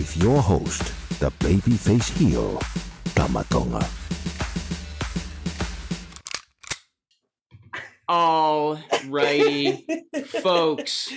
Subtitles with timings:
[0.00, 2.58] with your host, the babyface heel,
[3.14, 3.86] Tama Tonga.
[8.08, 9.86] All righty,
[10.42, 11.12] folks.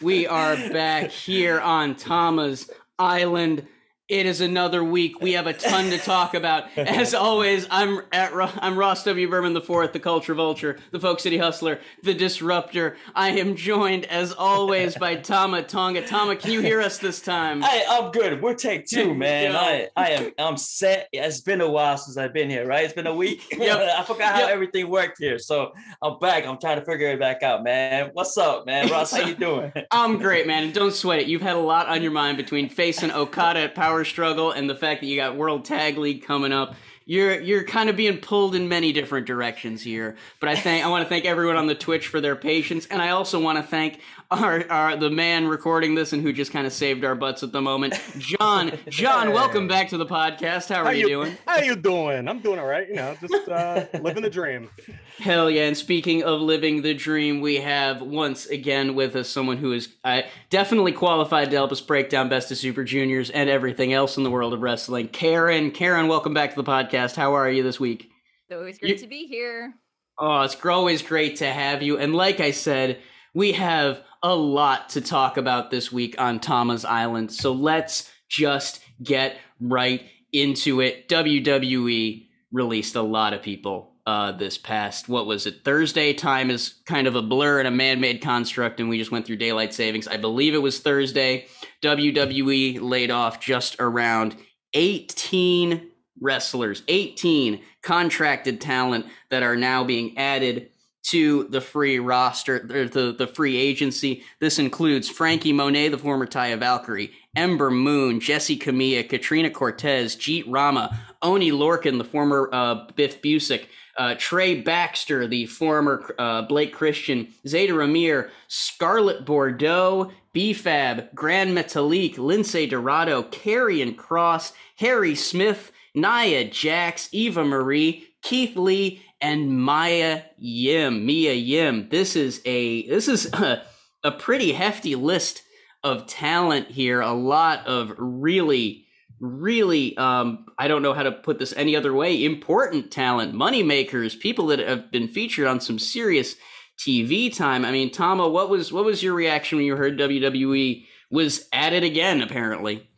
[0.00, 3.66] We are back here on Tama's Island.
[4.12, 5.22] It is another week.
[5.22, 6.64] We have a ton to talk about.
[6.76, 9.26] As always, I'm at I'm Ross W.
[9.26, 12.98] Berman the fourth, the Culture Vulture, the Folk City Hustler, the Disruptor.
[13.14, 16.06] I am joined, as always, by Tama Tonga.
[16.06, 17.62] Tama, can you hear us this time?
[17.62, 18.42] Hey, I'm good.
[18.42, 19.56] We're take two, man.
[19.56, 21.08] I, I am I'm set.
[21.14, 22.84] It's been a while since I've been here, right?
[22.84, 23.40] It's been a week.
[23.62, 23.78] Yep.
[23.96, 24.50] I forgot how Yep.
[24.50, 25.38] everything worked here.
[25.38, 26.44] So I'm back.
[26.46, 28.10] I'm trying to figure it back out, man.
[28.12, 28.90] What's up, man?
[28.90, 29.72] Ross, how you doing?
[29.90, 30.64] I'm great, man.
[30.64, 31.28] And don't sweat it.
[31.28, 34.68] You've had a lot on your mind between Face and Okada at Power Struggle and
[34.68, 36.74] the fact that you got World Tag League coming up.
[37.04, 40.16] You're you're kind of being pulled in many different directions here.
[40.38, 43.02] But I thank I want to thank everyone on the Twitch for their patience, and
[43.02, 43.98] I also want to thank
[44.32, 47.52] our, our the man recording this and who just kind of saved our butts at
[47.52, 48.72] the moment, John.
[48.88, 50.74] John, welcome back to the podcast.
[50.74, 51.36] How are you, doing?
[51.46, 52.26] How you doing?
[52.28, 52.88] I'm doing all right.
[52.88, 54.70] You know, just uh, living the dream.
[55.18, 55.64] Hell yeah!
[55.64, 59.94] And speaking of living the dream, we have once again with us someone who is
[60.04, 64.16] uh, definitely qualified to help us break down Best of Super Juniors and everything else
[64.16, 65.08] in the world of wrestling.
[65.08, 67.16] Karen, Karen, welcome back to the podcast.
[67.16, 68.08] How are you this week?
[68.48, 69.74] It's always great You- to be here.
[70.18, 71.98] Oh, it's always great to have you.
[71.98, 72.98] And like I said,
[73.34, 77.32] we have a lot to talk about this week on Tama's Island.
[77.32, 80.02] So let's just get right
[80.32, 81.08] into it.
[81.08, 86.12] WWE released a lot of people uh, this past, what was it, Thursday?
[86.12, 89.26] Time is kind of a blur and a man made construct, and we just went
[89.26, 90.08] through daylight savings.
[90.08, 91.46] I believe it was Thursday.
[91.82, 94.36] WWE laid off just around
[94.74, 95.88] 18
[96.20, 100.70] wrestlers, 18 contracted talent that are now being added
[101.02, 104.22] to the free roster, the, the free agency.
[104.38, 110.44] This includes Frankie Monet, the former Taya Valkyrie, Ember Moon, Jessi Kamea, Katrina Cortez, Jeet
[110.46, 113.66] Rama, Oni Lorcan, the former uh, Biff Busick,
[113.98, 122.14] uh, Trey Baxter, the former uh, Blake Christian, Zayda Ramier, Scarlett Bordeaux, B-Fab, Gran Metalik,
[122.16, 131.06] Lince Dorado, Karrion Cross, Harry Smith, Nia Jax, Eva Marie, Keith Lee, and Maya Yim.
[131.06, 131.88] Mia Yim.
[131.88, 133.62] This is a this is a,
[134.02, 135.42] a pretty hefty list
[135.82, 137.00] of talent here.
[137.00, 138.86] A lot of really,
[139.20, 142.24] really um, I don't know how to put this any other way.
[142.24, 146.34] Important talent, money makers, people that have been featured on some serious
[146.78, 147.64] TV time.
[147.64, 151.72] I mean, Tama, what was what was your reaction when you heard WWE was at
[151.72, 152.22] it again?
[152.22, 152.88] Apparently.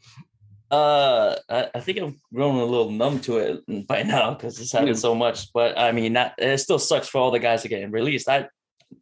[0.75, 4.73] Uh, I, I think I've grown a little numb to it by now because it's
[4.73, 4.95] happened Yeah.
[4.95, 5.53] so much.
[5.53, 8.29] But I mean, that, it still sucks for all the guys that getting released.
[8.29, 8.49] I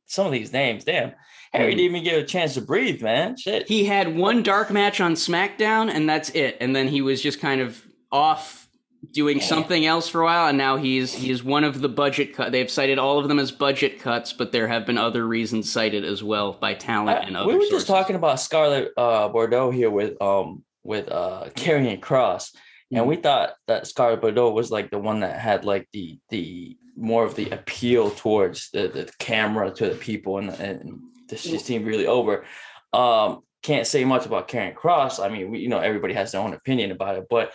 [0.06, 1.12] some of these names, damn.
[1.53, 1.77] Harry Mm.
[1.77, 3.37] didn't even get a chance to breathe, man.
[3.37, 3.69] Shit.
[3.69, 6.56] He had one dark match on SmackDown, and that's it.
[6.61, 8.69] And then he was just kind of off
[9.12, 12.53] doing something else for a while, and now he's he's one of the budget cut.
[12.53, 16.05] They've cited all of them as budget cuts, but there have been other reasons cited
[16.05, 17.49] as well by talent and other.
[17.49, 17.78] we were sources.
[17.78, 22.52] just talking about Scarlett uh, Bordeaux here with um with uh Karrion Cross,
[22.93, 22.99] Mm-hmm.
[22.99, 26.76] and we thought that Scarlett Bordeaux was like the one that had like the the
[26.94, 31.64] more of the appeal towards the, the camera to the people, and and this just
[31.64, 32.44] seemed really over.
[32.93, 35.20] Um, can't say much about Karrion Cross.
[35.20, 37.52] I mean, we, you know, everybody has their own opinion about it, but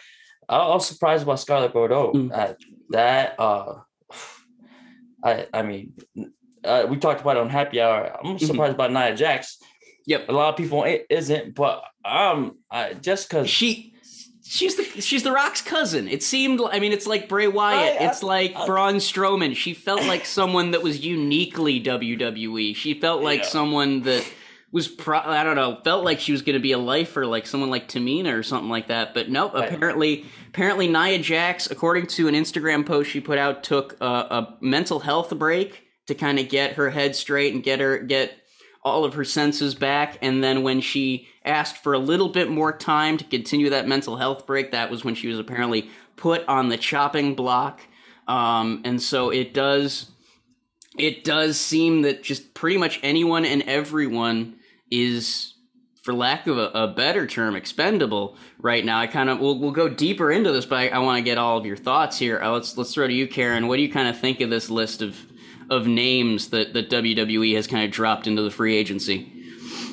[0.50, 2.14] I was surprised about Scarlett Bordeaux.
[2.14, 2.32] Mm.
[2.34, 2.54] Uh,
[2.90, 3.74] that uh,
[5.24, 5.94] I I mean,
[6.64, 8.18] uh, we talked about it on Happy Hour.
[8.24, 8.48] I'm Mhm.
[8.48, 9.60] surprised about Nia Jax.
[10.08, 10.30] Yep.
[10.30, 13.94] A lot of people it isn't, but um, I, just because She
[14.44, 16.08] she's the she's the Rock's cousin.
[16.08, 18.02] It seemed I mean it's like Bray Wyatt.
[18.02, 19.56] I- I- it's like I- Braun Strowman.
[19.56, 22.76] She felt like someone that was uniquely WWE.
[22.76, 23.48] She felt like Yeah.
[23.48, 24.26] someone that
[24.72, 27.46] was pro- I don't know felt like she was going to be a lifer like
[27.48, 29.54] someone like Tamina or something like that, but nope.
[29.54, 29.72] Right.
[29.74, 34.58] Apparently, apparently Nia Jax, according to an Instagram post she put out, took a, a
[34.62, 38.34] mental health break to kind of get her head straight and get her get
[38.88, 40.18] all of her senses back.
[40.22, 44.18] And then when she asked for a little bit more time to continue that mental
[44.18, 47.82] health break, that was when she was apparently put on the chopping block.
[48.28, 50.12] Um, and so it does
[50.98, 54.56] it does seem that just pretty much anyone and everyone
[54.90, 55.54] is
[56.02, 59.72] for lack of a, a better term expendable right now i kind of we'll, we'll
[59.72, 62.40] go deeper into this but i, I want to get all of your thoughts here
[62.42, 64.70] uh, let's let's throw to you karen what do you kind of think of this
[64.70, 65.18] list of
[65.70, 69.32] of names that that wwe has kind of dropped into the free agency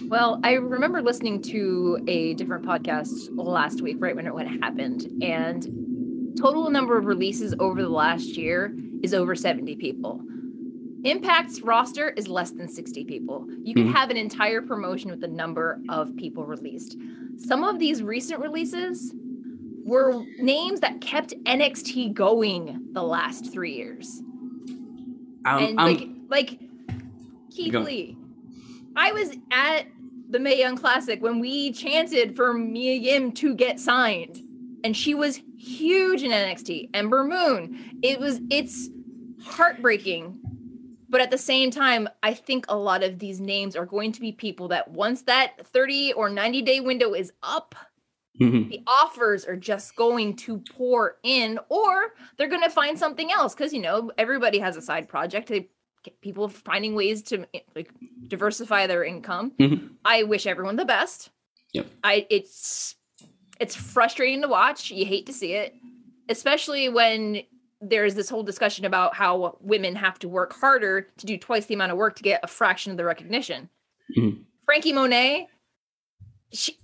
[0.08, 4.62] Well, I remember listening to a different podcast last week, right when it when it
[4.62, 10.20] happened, and total number of releases over the last year is over 70 people.
[11.04, 13.46] Impact's roster is less than 60 people.
[13.62, 13.92] You can Mhm.
[13.92, 16.96] have an entire promotion with the number of people released.
[17.36, 19.14] Some of these recent releases
[19.84, 24.22] were names that kept NXT going the last three years
[25.44, 26.60] um, and I'm- like like
[27.50, 27.80] Keith Go.
[27.80, 28.16] Lee.
[28.96, 29.86] I was at
[30.30, 34.40] the Mae Young Classic when we chanted for Mia Yim to get signed,
[34.82, 36.90] and she was huge in NXT.
[36.94, 37.98] Ember Moon.
[38.02, 38.88] It was it's
[39.42, 40.40] heartbreaking,
[41.08, 44.20] but at the same time, I think a lot of these names are going to
[44.20, 47.74] be people that once that 30 or 90 day window is up,
[48.40, 48.68] Mhm.
[48.70, 53.54] the offers are just going to pour in or they're going to find something else
[53.54, 55.68] because you know everybody has a side project they
[56.02, 57.46] get people finding ways to
[57.76, 57.90] like
[58.26, 59.90] diversify their income Mhm.
[60.04, 61.30] i wish everyone the best
[61.74, 61.86] Yep.
[62.02, 62.96] i it's
[63.60, 65.74] it's frustrating to watch you hate to see it
[66.28, 67.42] especially when
[67.80, 71.74] there's this whole discussion about how women have to work harder to do twice the
[71.74, 73.68] amount of work to get a fraction of the recognition
[74.16, 74.44] Mhm.
[74.64, 75.48] frankie monet
[76.52, 76.78] she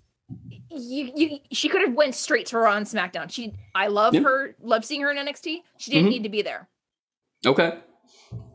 [0.71, 3.31] you, you she could have went straight to Raw on SmackDown.
[3.31, 4.21] She I love Yeah.
[4.23, 5.63] her, love seeing her in NXT.
[5.79, 6.11] She didn't Mhm.
[6.11, 6.69] need to be there.
[7.47, 7.79] okay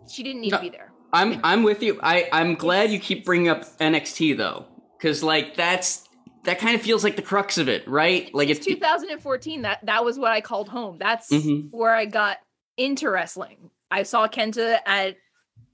[0.07, 0.57] She didn't need No.
[0.57, 0.91] to be there.
[1.11, 1.99] I'm I'm with you.
[2.03, 4.65] I I'm glad you keep bringing up NXT though,
[4.97, 6.07] because like that's
[6.43, 8.31] that kind of feels like the crux of it, right?
[8.33, 9.63] Like It's it's 2014.
[9.63, 10.97] That that was what I called home.
[10.99, 11.69] That's Mhm.
[11.71, 12.37] where I got
[12.77, 13.71] into wrestling.
[13.89, 15.15] I saw Kenta at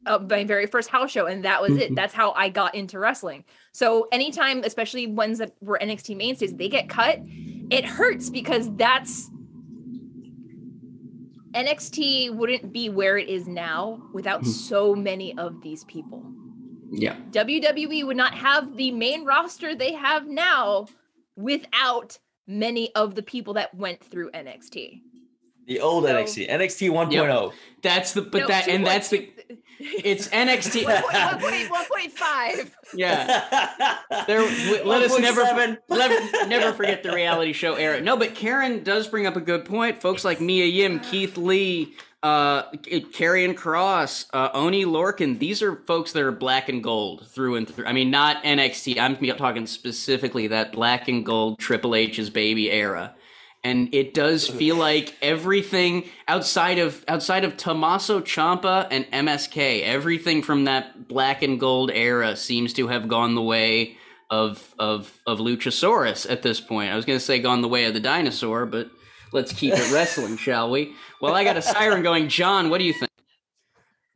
[0.05, 1.95] uh, my very first house show, and that was it.
[1.95, 3.43] That's how I got into wrestling.
[3.71, 7.19] So anytime, especially ones that were NXT mainstays, they get cut,
[7.69, 9.29] it hurts because that's
[11.53, 14.47] NXT wouldn't be where it is now without Mhm.
[14.47, 16.25] so many of these people.
[16.93, 17.15] yeah.
[17.31, 20.87] WWE would not have the main roster they have now
[21.37, 25.01] without many of the people that went through NXT.
[25.67, 27.53] The old So- NXT, NXT 1.0.
[27.81, 29.29] That's the but No, that and 2.2 that's the
[29.81, 30.83] it's NXT.
[30.83, 31.69] 1.1.5.
[31.69, 32.71] 1.5.
[32.93, 33.97] yeah.
[34.27, 35.77] There, w- let us never 1.7.
[35.89, 38.01] never never forget the reality show era.
[38.01, 40.01] No, but Karen does bring up a good point.
[40.01, 41.93] Folks like Mia Yim, Keith Lee,
[42.23, 45.39] uh, Karrion Cross, uh, Oni Lorcan.
[45.39, 47.85] These are folks that are black and gold through and through.
[47.85, 48.99] I mean, not NXT.
[48.99, 53.15] I'm talking specifically that black and gold Triple H's baby era.
[53.63, 60.41] And it does feel like everything outside of outside of Tommaso Ciampa and MSK, everything
[60.41, 63.97] from that black and gold era seems to have gone the way
[64.31, 66.91] of of of Luchasaurus at this point.
[66.91, 68.89] I was going to say gone the way of the dinosaur, but
[69.31, 70.95] let's keep it wrestling, shall we?
[71.21, 72.29] Well, I got a siren going.
[72.29, 73.10] John, what do you think?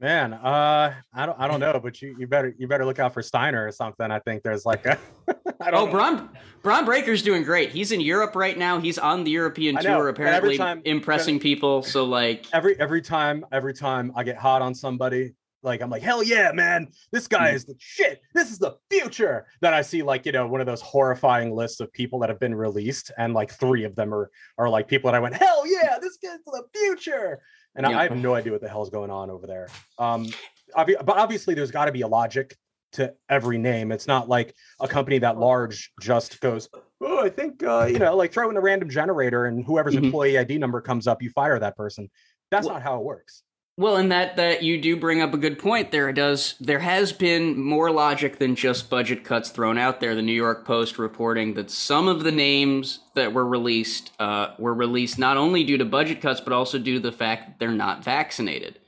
[0.05, 3.11] Man, uh, I don't, I don't know, but you, you better, you better look out
[3.11, 4.11] for Steiner or something.
[4.11, 4.99] I think there's like a,
[5.59, 5.91] I don't Oh, know.
[5.91, 6.29] Braun
[6.61, 7.71] Bron Breakker's doing great.
[7.71, 8.79] He's in Europe right now.
[8.79, 11.81] He's on the European tour, apparently time- impressing people.
[11.81, 15.33] So like, every every time every time I get hot on somebody,
[15.63, 17.55] like I'm like, hell yeah, man, this guy Mm.
[17.55, 18.21] is the shit.
[18.35, 19.47] This is the future.
[19.61, 22.39] Then I see like you know one of those horrifying lists of people that have
[22.39, 25.65] been released, and like three of them are are like people that I went, hell
[25.65, 27.41] yeah, this guy's the future.
[27.75, 27.99] And I- Yeah.
[27.99, 29.67] I have no idea what the hell's going on over there.
[29.99, 30.27] Um,
[30.75, 32.55] obvi- but obviously there's got to be a logic
[32.93, 33.91] to every name.
[33.91, 36.69] It's not like a company that large just goes,
[37.01, 40.05] oh, I think uh, you know, like throw in a random generator and whoever's Mhm.
[40.05, 42.09] employee ID number comes up, you fire that person.
[42.51, 43.43] That's Well- not how it works.
[43.77, 45.91] Well, and that that you do bring up a good point.
[45.91, 50.15] There It does there has been more logic than just budget cuts thrown out there.
[50.15, 54.73] The New York Post reporting that some of the names that were released uh, were
[54.73, 57.71] released not only due to budget cuts, but also due to the fact that they're
[57.71, 58.79] not vaccinated.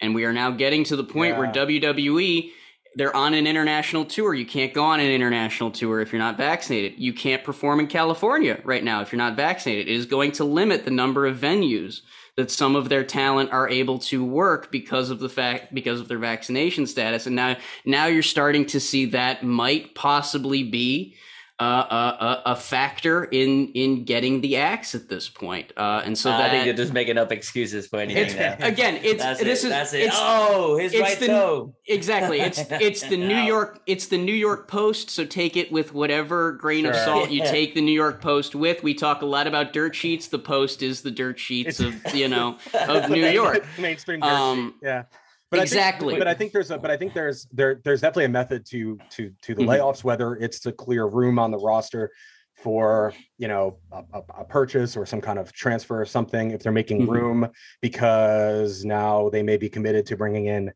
[0.00, 2.50] And we are now getting to the point where WWE
[2.96, 4.34] they're on an international tour.
[4.34, 6.98] You can't go on an international tour if you're not vaccinated.
[6.98, 9.88] You can't perform in California right now if you're not vaccinated.
[9.88, 12.00] It is going to limit the number of venues
[12.36, 16.08] that some of their talent are able to work because of the fact because of
[16.08, 17.26] their vaccination status.
[17.26, 21.14] And now now you're starting to see that might possibly be
[21.60, 25.72] uh, a, a, factor in in getting the axe at this point.
[25.76, 28.24] Uh, and so I that think you're just making up excuses for anything.
[28.24, 28.56] it's, now.
[28.66, 29.66] again, it's That's this it.
[29.66, 30.00] is That's it.
[30.06, 31.74] it's, oh, his it's right the- toe.
[31.86, 32.40] Exactly.
[32.40, 36.52] It's it's the New York it's the New York Post, so take it with whatever
[36.52, 38.82] grain of salt you take the New York Post with.
[38.82, 40.28] We talk a lot about dirt sheets.
[40.28, 43.66] The Post is the dirt sheets of you know of New York.
[43.78, 44.86] mainstream dirt Um, sheet.
[44.86, 45.02] Yeah.
[45.50, 46.18] But I think- exactly.
[46.18, 48.98] but I think there's a but I think there's there there's definitely a method to
[49.10, 49.68] to to the Mhm.
[49.68, 52.10] layoffs, whether it's to clear room on the roster
[52.54, 56.72] for you know a, a, purchase or some kind of transfer or something if they're
[56.72, 57.08] making Mhm.
[57.10, 57.48] room
[57.80, 60.70] because now they may be committed to bringing in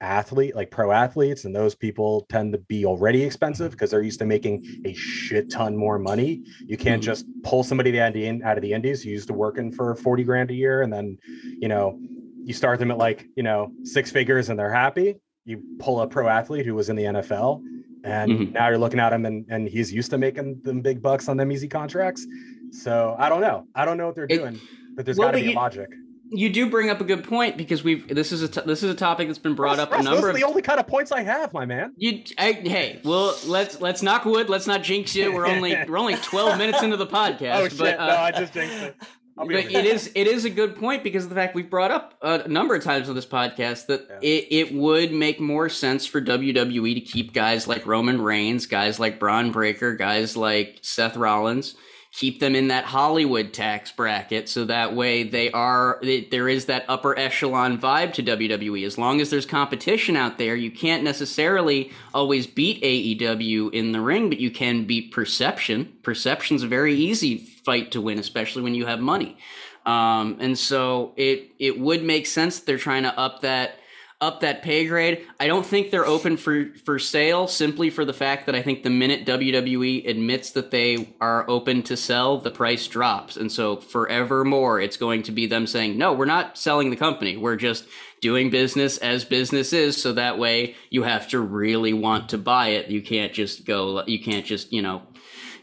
[0.00, 4.18] athlete like pro athletes and those people tend to be already expensive because they're used
[4.18, 7.06] to making a shit ton more money you can't Mhm.
[7.06, 9.94] just pull somebody out of the, out of the indies who used to working for
[9.94, 11.16] 40 grand a year and then
[11.60, 11.98] you know
[12.46, 16.06] you start them at like you know six figures and they're happy you pull a
[16.06, 17.60] pro athlete who was in the nfl
[18.04, 18.52] and Mhm.
[18.52, 21.36] now you're looking at him and, and he's used to making them big bucks on
[21.36, 22.26] them easy contracts
[22.70, 24.60] so i don't know i don't know what they're It- doing
[24.94, 25.90] but there's well, got to be a you- logic
[26.30, 28.90] You do bring up a good point because we've this is a t- this is
[28.90, 30.80] a topic that's been brought Russ, up a number those of are the only kind
[30.80, 34.48] of points i have my man You, I, hey, well, let's let's knock wood.
[34.48, 35.32] Let's not jinx you.
[35.32, 37.54] We're only we're only twelve minutes into the podcast.
[37.60, 38.96] oh shit but, uh, no i just jinxed it
[39.36, 39.78] but over here.
[39.80, 42.48] it is it is a good point because of the fact we've brought up a
[42.48, 44.18] number of times on this podcast that Yeah.
[44.22, 48.98] it, it would make more sense for WWE to keep guys like Roman Reigns, guys
[48.98, 51.74] like Bron Breakker, guys like Seth Rollins,
[52.12, 56.64] keep them in that Hollywood tax bracket so that way they are they, there is
[56.64, 58.86] that upper echelon vibe to WWE.
[58.86, 64.00] As long as there's competition out there, you can't necessarily always beat AEW in the
[64.00, 65.92] ring, but you can beat perception.
[66.02, 67.36] Perception's a very easy
[67.66, 69.36] fight to win, especially when you have money.
[69.84, 73.78] Um, and so it it would make sense they're trying to up that
[74.20, 75.26] up that pay grade.
[75.38, 78.82] I don't think they're open for for sale simply for the fact that I think
[78.82, 83.36] the minute WWE admits that they are open to sell, the price drops.
[83.36, 87.36] And so forevermore it's going to be them saying, "No, we're not selling the company.
[87.36, 87.84] We're just
[88.22, 92.68] doing business as business is." So that way you have to really want to buy
[92.68, 92.88] it.
[92.88, 95.02] You can't just go you can't just, you know,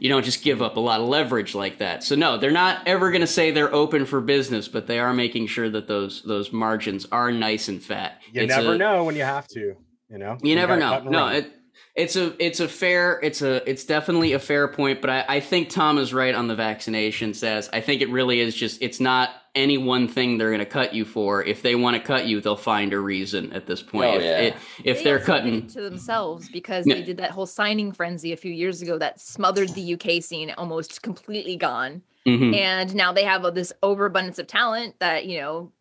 [0.04, 2.04] you don't just give up a lot of leverage like that.
[2.04, 5.14] So no, they're not ever going to say they're open for business, but they are
[5.14, 8.22] making sure that those those margins are nice and fat.
[8.34, 9.76] you It's never a- know when you have to
[10.10, 11.00] you know You never know.
[11.00, 11.50] No, it,
[11.96, 15.40] it's a it's a fair it's a it's definitely a fair point, but I, I
[15.40, 17.70] think Tom is right on the vaccination says.
[17.72, 20.94] I think it really is just it's not any one thing they're going to cut
[20.96, 21.44] you for.
[21.44, 24.06] If they want to cut you, they'll find a reason at this point.
[24.06, 24.38] Oh, if yeah.
[24.40, 26.96] if, if They they're cutting, to themselves because Yeah.
[26.96, 30.52] they did that whole signing frenzy a few years ago that smothered the UK scene
[30.58, 32.02] almost completely gone.
[32.26, 32.56] Mhm.
[32.56, 35.72] And now they have this overabundance of talent that, you know,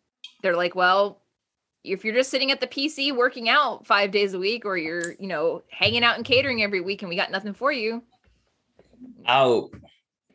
[0.43, 1.21] they're like, well,
[1.83, 5.13] if you're just sitting at the PC working out five days a week or you're,
[5.19, 8.03] you know, hanging out and catering every week and we got nothing for you.
[9.25, 9.69] Out.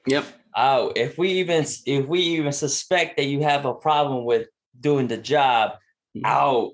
[0.06, 0.24] yep.
[0.56, 0.96] Out.
[0.96, 4.48] If we even if we even suspect that you have a problem with
[4.80, 5.72] doing the job,
[6.16, 6.22] Mhm.
[6.24, 6.72] out.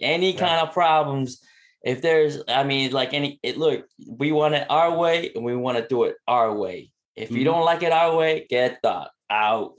[0.00, 0.38] Any Yeah.
[0.40, 1.40] kind of problems.
[1.84, 5.56] If there's, I mean, like any, it, look, we want it our way, and we
[5.56, 6.90] want to do it our way.
[7.16, 7.44] If you Mhm.
[7.44, 9.74] don't like it our way, get the out.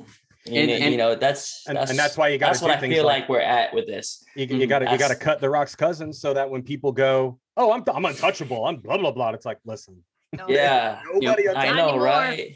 [0.46, 2.60] You, And- know, and- you know that's and, that's and that's why you got that's
[2.60, 4.22] to what do I feel like, like we're at with this.
[4.36, 6.92] you, you got to you got to cut the rock's cousins so that when people
[6.92, 11.48] go oh i'm i'm untouchable i'm blah blah blah it's like listen No, Yeah, nobody
[11.48, 12.04] I know, anymore.
[12.04, 12.56] right?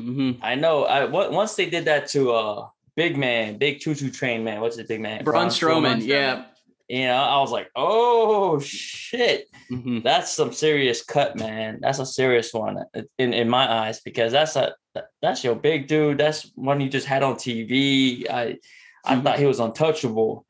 [0.00, 0.84] Hmm I know.
[0.84, 4.60] I once they did that to uh big man, big choo choo train man.
[4.60, 5.24] What's the big man?
[5.24, 6.06] Braun Strowman, Strowman.
[6.06, 6.44] yeah.
[6.88, 11.78] You know, I was like, oh shit, hmm that's some serious cut, man.
[11.82, 12.84] That's a serious one
[13.18, 14.74] in in my eyes because that's a
[15.20, 16.18] that's your big dude.
[16.18, 18.28] That's one you just had on TV.
[18.30, 18.58] I
[19.04, 19.22] I Mhm.
[19.24, 20.46] thought he was untouchable,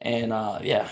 [0.00, 0.88] and uh yeah,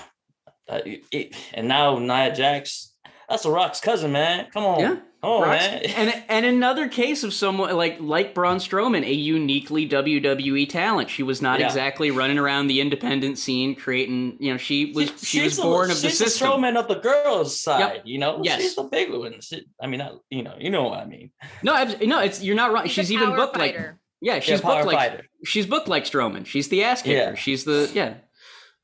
[0.68, 2.92] uh, it, and now Nia Jax,
[3.28, 4.48] that's a Rock's cousin, man.
[4.52, 4.96] Come on, Yeah.
[5.26, 5.82] Come on, Rock's- man.
[5.96, 11.10] and and another case of someone like like Braun Strowman, a uniquely WWE talent.
[11.10, 11.66] She was not Yeah.
[11.66, 14.36] exactly running around the independent scene creating.
[14.40, 16.48] You know, she was she, was born a, of the she's system.
[16.48, 18.40] Strowman of the girls' side, you know.
[18.42, 18.60] Yes.
[18.62, 19.40] she's the big one.
[19.40, 21.30] She, I mean, not, you know, you know what I mean.
[21.62, 22.84] No, abs- no, it's you're not wrong.
[22.84, 23.76] He's She's a even power booked like
[24.20, 25.26] yeah, she's yeah, booked like fighter.
[25.44, 26.46] she's booked like Strowman.
[26.46, 27.16] She's the ass kicker.
[27.30, 27.34] Yeah.
[27.34, 28.14] She's the yeah.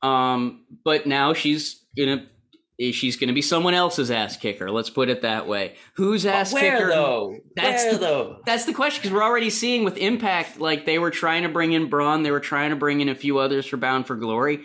[0.02, 2.26] Um, but now she's gonna
[2.90, 4.70] she's gonna be someone else's ass kicker.
[4.70, 5.76] Let's put it that way.
[5.94, 6.88] Whose ass where kicker?
[6.88, 7.36] though?
[7.54, 8.36] That's where the- though?
[8.44, 11.72] That's the question because we're already seeing with Impact, like they were trying to bring
[11.72, 14.62] in Braun, they were trying to bring in a few others for Bound for Glory,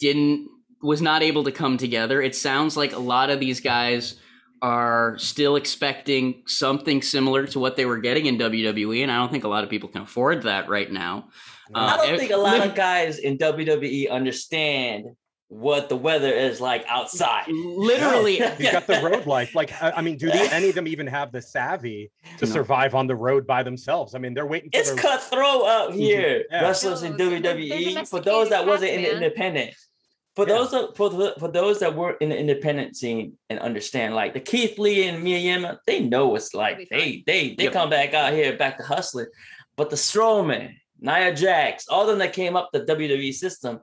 [0.00, 0.48] didn't
[0.82, 2.20] was not able to come together.
[2.20, 4.16] It sounds like a lot of these guys
[4.62, 9.30] are still expecting something similar to what they were getting in WWE, and I don't
[9.30, 11.28] think a lot of people can afford that right now.
[11.74, 15.06] I Uh, don't think a lot of guys in WWE understand
[15.52, 17.44] what the weather is like outside.
[17.48, 19.54] literally He's got the road life.
[19.54, 22.52] Like, I, I mean, do they, any of them even have the savvy to No.
[22.52, 24.14] survive on the road by themselves?
[24.14, 25.94] I mean, they're waiting for It's their, cutthroat up mhm.
[25.96, 26.44] here.
[26.50, 26.62] Yeah.
[26.62, 28.08] Wrestlers in No, they're- they're WWE.
[28.08, 29.74] For those that domesticated wasn't in the independent.
[30.34, 30.54] For Yeah.
[30.54, 34.32] those that, for the, for those that were in the independent scene and understand, like
[34.32, 37.72] the Keith Lee and Mia Yim, they know it's like they they they Yep.
[37.74, 39.26] come back out here back to hustling.
[39.76, 43.80] But the Strowman, Nia Jax, all of them that came up the WWE system.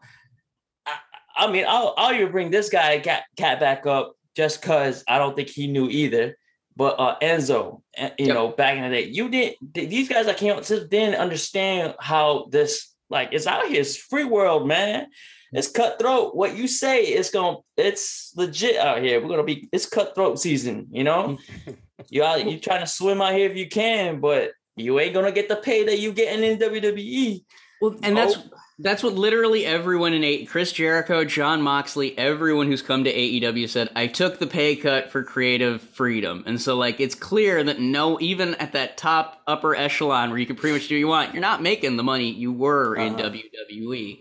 [1.39, 5.03] I, I mean, I'll I'll even bring this guy cat, cat back up just because
[5.07, 6.37] I don't think he knew either.
[6.75, 8.35] But uh, Enzo, eh, you Yep.
[8.35, 9.73] know, back in the day, you didn't.
[9.73, 13.81] These guys I came up just didn't understand how this like it's out here.
[13.81, 15.07] It's free world, man.
[15.51, 16.35] It's cutthroat.
[16.35, 17.57] What you say is going.
[17.77, 19.19] to It's legit out here.
[19.19, 19.67] We're gonna be.
[19.73, 20.87] It's cutthroat season.
[20.91, 21.37] You know,
[22.09, 22.49] you out.
[22.49, 25.55] You trying to swim out here if you can, but you ain't gonna get the
[25.57, 26.59] pay that you getting in.
[26.59, 27.43] WWE.
[27.81, 28.58] Well, and that's Oh.
[28.81, 33.67] That's what literally everyone in A Chris Jericho, Jon Moxley, everyone who's come to AEW
[33.67, 36.43] said, I took the pay cut for creative freedom.
[36.47, 40.45] And so like it's clear that no even at that top upper echelon where you
[40.45, 43.15] can pretty much do what you want, you're not making the money you were in
[43.15, 43.29] Uh-huh.
[43.29, 44.19] WWE.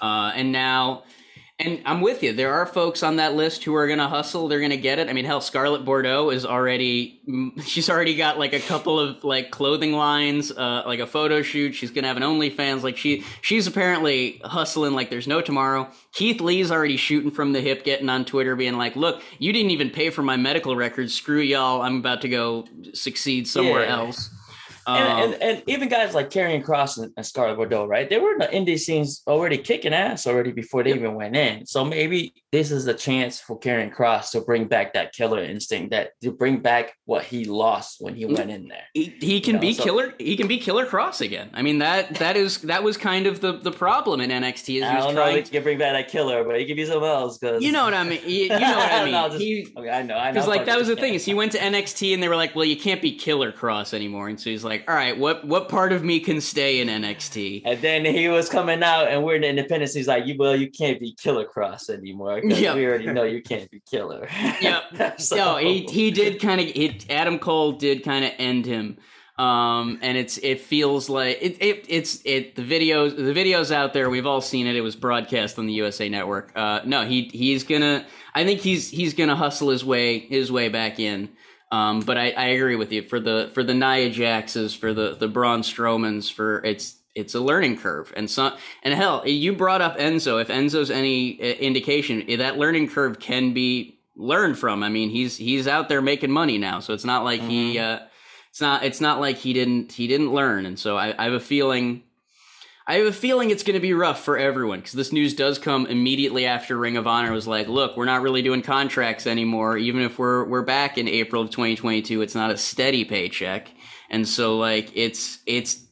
[0.00, 1.02] Uh, and now
[1.60, 2.32] and I'm with you.
[2.32, 4.48] There are folks on that list who are going to hustle.
[4.48, 5.08] They're going to get it.
[5.08, 7.20] I mean, hell, Scarlett Bordeaux is already,
[7.64, 11.72] she's already got like a couple of like clothing lines, uh, like a photo shoot.
[11.74, 12.82] She's going to have an OnlyFans.
[12.82, 15.88] Like she, she's apparently hustling like there's no tomorrow.
[16.12, 19.70] Keith Lee's already shooting from the hip, getting on Twitter, being like, look, you didn't
[19.70, 21.14] even pay for my medical records.
[21.14, 21.82] Screw y'all.
[21.82, 23.96] I'm about to go succeed somewhere Yeah.
[23.98, 24.30] else.
[24.90, 28.08] Um, and, and, and even guys like Karrion Cross and, and Scarlett Bordeaux, right?
[28.08, 30.98] They were in the indie scenes already kicking ass already before they Yep.
[30.98, 31.66] even went in.
[31.66, 35.90] So maybe this is a chance for Karrion Cross to bring back that killer instinct,
[35.92, 38.84] that to bring back what he lost when he went in there.
[38.94, 41.78] he, he can know, be so- killer he can be killer cross again i mean
[41.78, 44.94] that that is that was kind of the the problem in nxt is he I
[44.96, 47.02] was don't know if he can bring back that killer, but he could be something
[47.18, 47.38] else.
[47.38, 49.66] Because you know what i mean you, you know what i mean No, just- he
[49.76, 50.34] okay, I know, I know.
[50.34, 52.54] because like that was the thing is he went to nxt and they were like
[52.54, 55.68] well you can't be killer cross anymore and so he's like all right what what
[55.68, 59.34] part of me can stay in nxt And then he was coming out, and we're
[59.36, 59.94] in independence.
[59.94, 62.40] He's like, "You well, you can't be Killer Cross anymore.
[62.44, 62.76] Yep.
[62.76, 64.28] we already know you can't be Killer."
[64.60, 64.82] Yep.
[65.18, 66.66] So- no he he did kind of
[67.08, 68.98] adam cole did kind of end him.
[69.38, 73.94] Um and it's it feels like it, it it's it the videos the videos out
[73.94, 76.52] there we've all seen it it was broadcast on the usa network.
[76.54, 80.68] Uh no he he's gonna i think he's he's gonna hustle his way his way
[80.68, 81.30] back in.
[81.72, 83.02] Um but i i agree with you.
[83.02, 87.40] For the for the nia jaxes for the the braun strowmans for it's it's a
[87.40, 88.12] learning curve.
[88.16, 90.40] And so and hell you brought up enzo.
[90.40, 95.36] If enzo's any uh, indication that learning curve can be learned from i mean he's
[95.36, 97.98] he's out there making money now so it's not like he uh
[98.50, 101.32] it's not it's not like he didn't he didn't learn and so i, I have
[101.32, 102.02] a feeling
[102.90, 105.60] I have a feeling it's going to be rough for everyone because this news does
[105.60, 109.78] come immediately after Ring of Honor was like, "Look, we're not really doing contracts anymore.
[109.78, 113.70] Even if we're we're back in April of 2022, it's not a steady paycheck."
[114.10, 115.84] And so, like, it's it's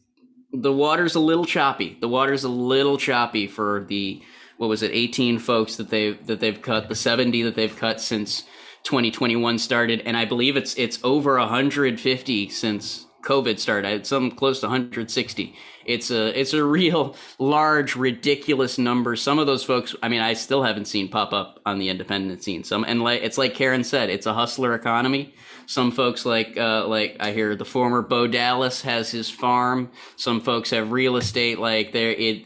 [0.52, 1.96] the water's a little choppy.
[2.00, 4.20] The water's a little choppy for the
[4.58, 8.00] what was it, 18 folks that they that they've cut, the 70 that they've cut
[8.00, 8.42] since
[8.84, 14.06] 2021 started, and I believe it's it's over 150 since COVID started.
[14.06, 15.54] Some close to 160.
[15.84, 19.16] It's a it's a real large, ridiculous number.
[19.16, 22.42] Some of those folks, I mean, I still haven't seen pop up on the independent
[22.42, 22.64] scene.
[22.64, 25.34] Some and like it's like Karen said, it's a hustler economy.
[25.66, 29.90] Some folks like uh, like I hear the former Bo Dallas has his farm.
[30.16, 31.58] Some folks have real estate.
[31.58, 32.44] Like there it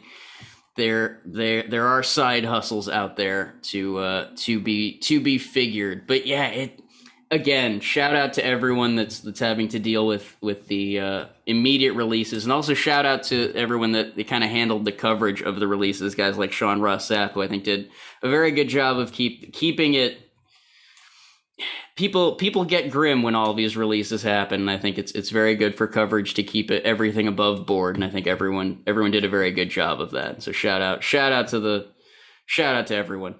[0.75, 6.07] there there there are side hustles out there to uh to be to be figured.
[6.07, 6.79] But yeah, it
[7.33, 11.93] again, shout out to everyone that's that's having to deal with with the uh, immediate
[11.93, 15.59] releases, and also shout out to everyone that they kind of handled the coverage of
[15.59, 16.15] the releases.
[16.15, 17.89] Guys like Sean Ross who I think did
[18.21, 20.19] a very good job of keep keeping it.
[21.95, 24.61] People people get grim when all these releases happen.
[24.61, 27.95] And I think it's it's very good for coverage to keep it everything above board,
[27.95, 30.41] and I think everyone everyone did a very good job of that.
[30.41, 31.87] So shout out shout out to the
[32.45, 33.35] shout out to everyone.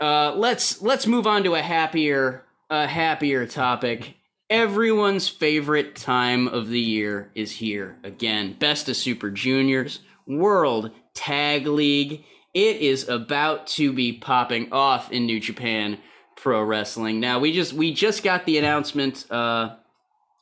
[0.00, 4.14] Uh, let's let's move on to a happier a happier topic.
[4.48, 8.56] Everyone's favorite time of the year is here again.
[8.58, 12.24] Best of Super Juniors, World Tag League.
[12.54, 15.98] It is about to be popping off in New Japan
[16.42, 17.20] Pro Wrestling.
[17.20, 19.30] Now we just we just got the announcement.
[19.30, 19.76] Uh,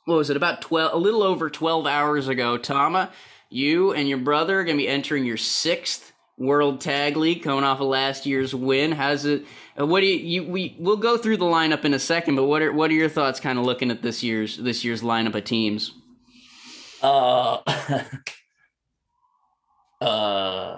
[0.06, 0.36] what was it?
[0.36, 2.56] About twelve, a little over twelve hours ago.
[2.56, 3.10] Tama,
[3.50, 7.80] you and your brother are gonna be entering your sixth World Tag League, coming off
[7.80, 8.92] of last year's win.
[8.92, 9.44] How's it?
[9.78, 10.50] Uh, what do you, you?
[10.50, 13.10] We we'll go through the lineup in a second, but what are what are your
[13.10, 13.38] thoughts?
[13.38, 15.92] Kind of looking at this year's this year's lineup of teams.
[17.02, 17.58] Uh,
[20.00, 20.69] uh,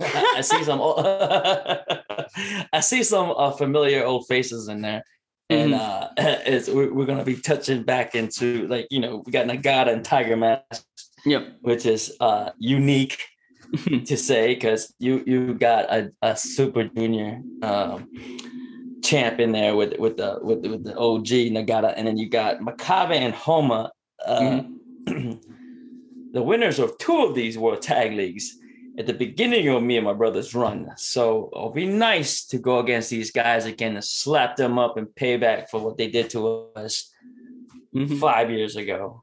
[0.36, 0.80] I see some.
[2.72, 5.04] I see some uh, familiar old faces in there,
[5.50, 9.46] and uh, it's we're, we're gonna be touching back into like you know we got
[9.46, 10.84] Nagata and Tiger Mask,
[11.26, 11.58] Yep.
[11.60, 13.22] which is uh unique
[14.06, 18.08] to say because you you got a, a super junior um
[19.02, 22.60] champ in there with with the with, with the OG Nagata, and then you got
[22.60, 23.90] Makabe and Honma.
[24.24, 24.62] Uh,
[26.32, 28.56] the winners of two of these World Tag Leagues
[28.98, 30.90] at the beginning of me and my brother's run.
[30.96, 35.14] So it'll be nice to go against these guys again and slap them up and
[35.14, 37.12] pay back for what they did to us
[37.94, 38.18] Mhm.
[38.20, 39.22] five years ago.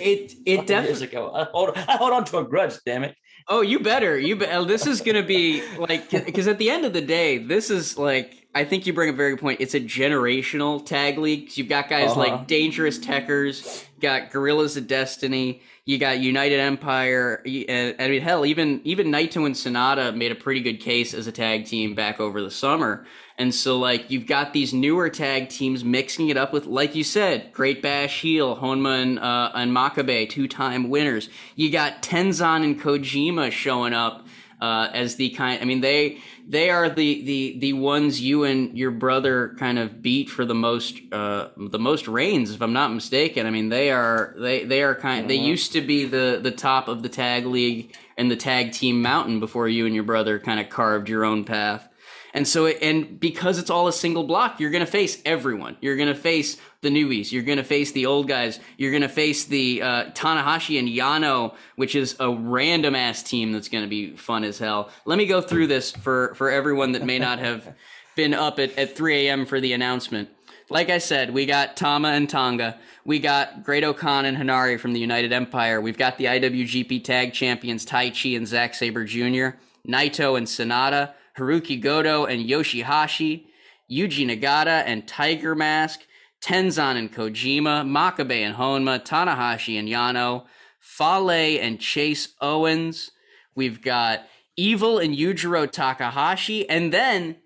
[0.00, 0.88] It it definitely.
[0.88, 1.32] years ago.
[1.34, 3.14] I hold, I hold on to a grudge, damn it.
[3.48, 4.18] Oh, you better.
[4.18, 7.38] You be- uh, This is gonna be like because at the end of the day,
[7.38, 9.60] this is like I think you bring a very good point.
[9.60, 11.56] It's a generational tag league.
[11.56, 12.20] You've got guys Uh-huh.
[12.20, 17.42] like Dangerous Tekkers, got Gorillas of Destiny, you got United Empire.
[17.46, 21.26] And I mean, hell, even even Naito and Sanada made a pretty good case as
[21.26, 23.06] a tag team back over the summer.
[23.38, 27.02] And so, like, you've got these newer tag teams mixing it up with, like you
[27.02, 31.30] said, Great Bash Heel, Honma and, uh, and Makabe, two time winners.
[31.56, 34.26] You got Tenzan and Kojima showing up
[34.62, 35.60] uh, as the kind.
[35.60, 40.00] I mean, they they are the the the ones you and your brother kind of
[40.00, 43.44] beat for the most uh, the most reigns, if I'm not mistaken.
[43.44, 45.28] I mean, they are they they are kind.
[45.28, 49.02] They used to be the the top of the tag league and the tag team
[49.02, 51.88] mountain before you and your brother kind of carved your own path.
[52.34, 55.76] And so, it, and because it's all a single block, you're going to face everyone.
[55.80, 57.30] You're going to face the newbies.
[57.30, 58.58] You're going to face the old guys.
[58.78, 63.52] You're going to face the uh, Tanahashi and Yano, which is a random ass team
[63.52, 64.90] that's going to be fun as hell.
[65.04, 67.74] Let me go through this for for everyone that may not have
[68.16, 69.46] been up at, at 3 a.m.
[69.46, 70.30] for the announcement.
[70.70, 72.78] Like I said, we got Tama and Tonga.
[73.04, 75.82] We got Great O-Khan and Henare from the United Empire.
[75.82, 81.80] We've got the IWGP Tag Champions Taichi and Zack Sabre Jr., Naito and Sanada, Hirooki
[81.80, 83.46] Goto and Yoshihashi,
[83.90, 86.00] Yuji Nagata and Tiger Mask,
[86.42, 90.44] Tenzan and Kojima, Makabe and Honma, Tanahashi and Yano,
[90.80, 93.12] Fale and Chase Owens.
[93.54, 97.36] We've got Evil and Yujiro Takahashi, and then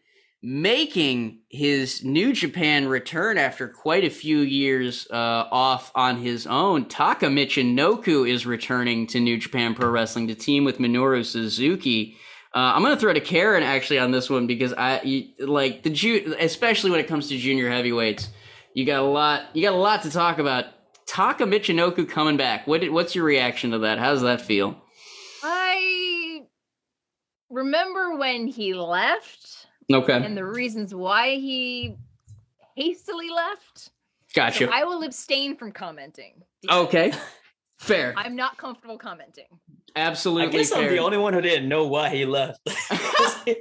[0.43, 6.87] making his New Japan return after quite a few years uh, off on his own.
[6.87, 12.17] Taka Michinoku is returning to New Japan Pro Wrestling to team with Minoru Suzuki.
[12.57, 15.83] Uh, I'm gonna throw it to Karen actually on this one because I you, like
[15.83, 18.31] the ju- especially when it comes to junior heavyweights.
[18.73, 19.43] You got a lot.
[19.55, 20.65] You got a lot to talk about.
[21.07, 22.67] Taka Michinoku coming back.
[22.67, 22.91] What?
[22.91, 23.99] What's your reaction to that?
[23.99, 24.81] How does that feel?
[25.43, 26.41] I
[27.51, 31.97] remember when he left Okay, and the reasons why he
[32.75, 33.91] hastily left.
[34.35, 34.67] gotcha.
[34.67, 36.43] So I will abstain from commenting.
[36.71, 37.13] okay,
[37.79, 38.15] fair.
[38.17, 39.47] I'm not comfortable commenting.
[39.97, 40.85] Absolutely I guess fair.
[40.85, 42.61] I'm the only one who didn't know why he left.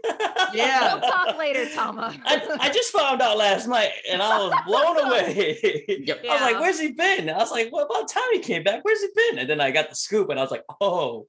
[0.55, 0.95] Yeah.
[0.95, 2.13] We'll talk later, Tama.
[2.25, 5.83] I, I just found out last night and I was blown away.
[5.87, 6.23] Yep.
[6.29, 7.29] I was like, where's he been?
[7.29, 8.83] I was like, what about time he came back?
[8.83, 9.39] Where's he been?
[9.39, 11.27] And then I got the scoop and I was like, oh.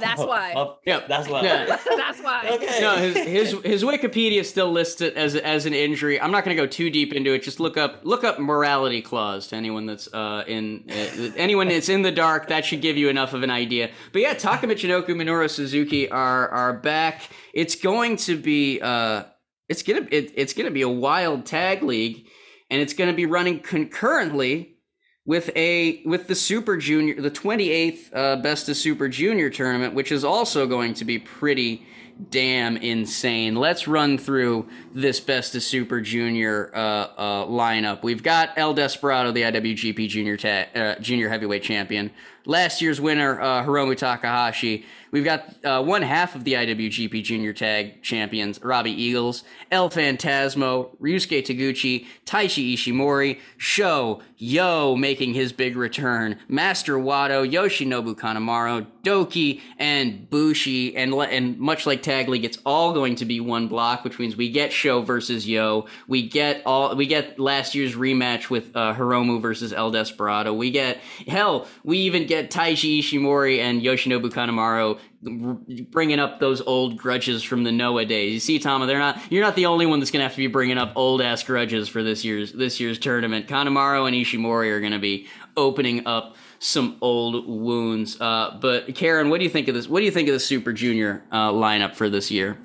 [0.00, 0.54] That's why.
[0.56, 1.08] Oh, Yep.
[1.08, 1.42] That's why.
[1.42, 1.78] Yeah.
[1.96, 2.48] That's why.
[2.52, 2.80] Okay.
[2.80, 6.20] No, his, his his Wikipedia still lists it as as an injury.
[6.20, 7.42] I'm not going to go too deep into it.
[7.42, 11.88] Just look up look up morality clause to anyone that's uh, in uh, anyone that's
[11.88, 12.48] in the dark.
[12.48, 13.90] That should give you enough of an idea.
[14.12, 17.22] But yeah, Taka Michinoku, Minoru Suzuki are are back.
[17.54, 19.22] It's going to be uh,
[19.70, 22.26] it's gonna it, it's gonna be a wild tag league,
[22.68, 24.76] and it's to be running concurrently
[25.24, 30.12] with a with the Super Junior, the 28th uh, Best of Super Junior tournament, which
[30.12, 31.86] is also going to be pretty
[32.30, 33.54] damn insane.
[33.56, 38.02] Let's run through this Best of Super Junior uh, uh, lineup.
[38.02, 42.10] We've got El Desperado, the IWGP Junior ta- uh, Junior Heavyweight Champion,
[42.46, 44.84] last year's winner uh, Hiromu Takahashi.
[45.10, 50.90] We've got uh, one half of the IWGP Junior Tag Champions, Robbie Eagles, El Phantasmo,
[51.00, 59.62] Ryusuke Taguchi, Taiji Ishimori, Sho, Yo making his big return, Master Wato, Yoshinobu Kanemaru, DOUKI,
[59.78, 64.04] and Bushi, and and much like Tag League, it's all going to be one block,
[64.04, 68.50] which means we get Sho versus Yo, we get all we get last year's rematch
[68.50, 73.80] with uh, Hiromu versus El Desperado, we get hell, we even get Taiji Ishimori and
[73.80, 78.32] Yoshinobu Kanemaru bringing up those old grudges from the Noah days.
[78.34, 79.20] You see, Tama, they're not.
[79.30, 81.88] You're not the only one that's gonna have to be bringing up old ass grudges
[81.88, 83.46] for this year's this year's tournament.
[83.48, 88.20] Kanemaru and Ishimori are gonna be opening up some old wounds.
[88.20, 89.88] Uh, but Karen, what do you think of this?
[89.88, 92.58] What do you think of the Super Junior uh, lineup for this year?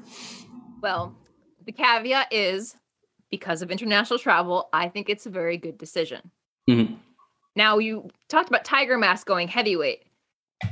[0.81, 1.15] Well,
[1.65, 2.75] the caveat is
[3.29, 6.31] because of international travel, I think it's a very good decision.
[6.69, 6.97] Mhm.
[7.55, 10.03] Now, you talked about Tiger Mask going heavyweight.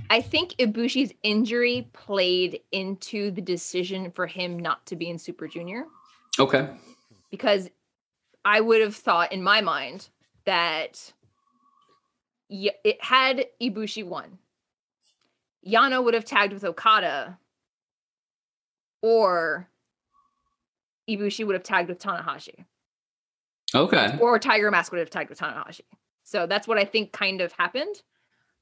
[0.09, 5.47] I think Ibushi's injury played into the decision for him not to be in Super
[5.47, 5.85] Junior
[6.39, 6.69] Okay.
[7.31, 7.69] because
[8.45, 10.09] I would have thought in my mind
[10.45, 11.13] that
[12.49, 14.37] it had Ibushi won.
[15.65, 17.37] Yano would have tagged with Okada,
[19.01, 19.67] or
[21.09, 22.63] Ibushi would have tagged with Tanahashi,
[23.75, 24.17] Okay.
[24.21, 25.81] or Tiger Mask would have tagged with Tanahashi.
[26.23, 28.01] So that's what I think kind of happened.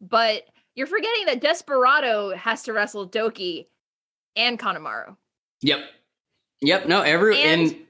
[0.01, 3.67] But you're forgetting that Desperado has to wrestle DOUKI
[4.35, 5.15] and Kanemaru.
[5.61, 5.79] Yep.
[6.61, 6.87] Yep.
[6.87, 7.01] No.
[7.01, 7.85] Every And- and,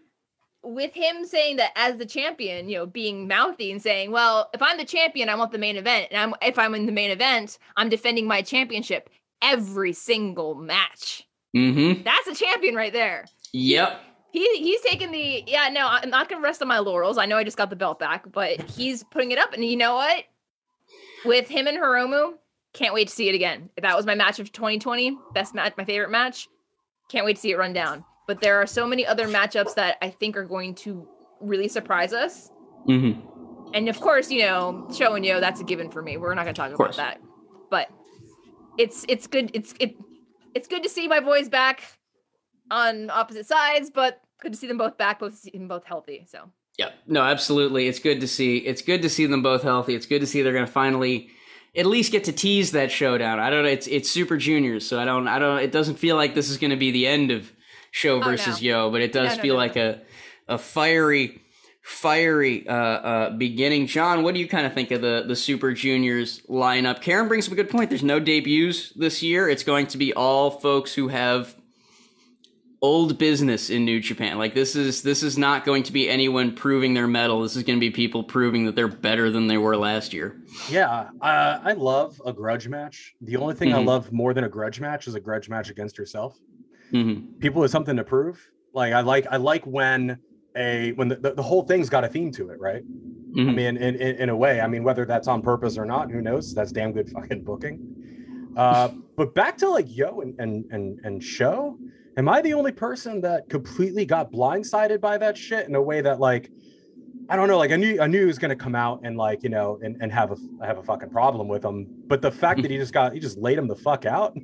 [0.64, 4.64] with him saying that as the champion, you know, being mouthy and saying, "Well, if
[4.64, 7.12] I'm the champion, I want the main event, and I'm if I'm in the main
[7.12, 9.10] event, I'm defending my championship
[9.44, 12.02] every single match." mm-hmm.
[12.02, 13.26] That's a champion right there.
[13.54, 14.02] Yep.
[14.32, 15.70] He he's taking the yeah.
[15.70, 17.20] No, I'm not gonna rest on my laurels.
[17.20, 19.78] I know I just got the belt back, but he's putting it up, and you
[19.78, 20.24] know what?
[21.26, 22.34] With him and Hiromu,
[22.76, 23.70] can't wait to see it again.
[23.82, 26.48] That was my match of 2020, best match, my favorite match.
[27.10, 28.04] Can't wait to see it run down.
[28.28, 31.08] But there are so many other matchups that I think are going to
[31.40, 32.52] really surprise us.
[32.88, 33.74] Mm-hmm.
[33.74, 36.18] And of course, you know, Sho and Yo, that's a given for me.
[36.18, 37.22] We're not going to talk about that.
[37.70, 37.90] But
[38.78, 39.52] it's it's good.
[39.54, 39.96] It's it
[40.54, 41.82] it's good to see my boys back
[42.72, 46.26] on opposite sides, but good to see them both back, both see them both healthy.
[46.28, 46.94] So Yep.
[47.08, 47.88] No, absolutely.
[47.88, 48.58] It's good to see.
[48.58, 49.96] It's good to see them both healthy.
[49.96, 51.30] It's good to see they're going to finally
[51.76, 53.40] at least get to tease that showdown.
[53.40, 53.70] I don't know.
[53.70, 55.28] It's it's Super Juniors, so I don't.
[55.28, 55.60] I don't.
[55.60, 57.52] It doesn't feel like this is going to be the end of
[57.92, 58.26] Sho no.
[58.26, 60.02] versus Yo, but it does No, no, feel no, like a
[60.48, 61.42] a fiery
[61.82, 63.86] fiery uh, uh, beginning.
[63.88, 67.02] John, what do you kind of think of the the Super Juniors lineup?
[67.02, 67.90] Karen brings up a good point.
[67.90, 69.50] There's no debuts this year.
[69.50, 71.56] It's going to be all folks who have
[72.86, 74.38] old business in New Japan.
[74.38, 77.42] Like this is this is not going to be anyone proving their metal.
[77.42, 80.36] This is going to be people proving that they're better than they were last year.
[80.70, 83.16] Yeah, uh, I love a grudge match.
[83.22, 83.86] The only thing I Mhm.
[83.88, 86.38] love more than a grudge match is a grudge match against yourself.
[86.92, 88.40] hmm People with something to prove.
[88.74, 90.18] Like I like I like when
[90.56, 92.84] a when the, the, the whole thing's got a theme to it, right?
[92.84, 93.56] I Mhm.
[93.56, 94.62] mean, in, in in a way.
[94.62, 96.54] I mean, whether that's on purpose or not, who knows?
[96.54, 97.78] That's damn good fucking booking.
[98.56, 101.78] Uh, but back to like Yo and and and and Sho.
[102.18, 106.02] Am I the only person that completely got blindsided by that shit in a way
[106.02, 106.50] that like
[107.28, 109.44] I don't know, like I knew I knew he was gonna come out and like
[109.44, 112.62] you know and, and have a have a fucking problem with him, but the fact
[112.62, 114.38] that he just got he just laid him the fuck out.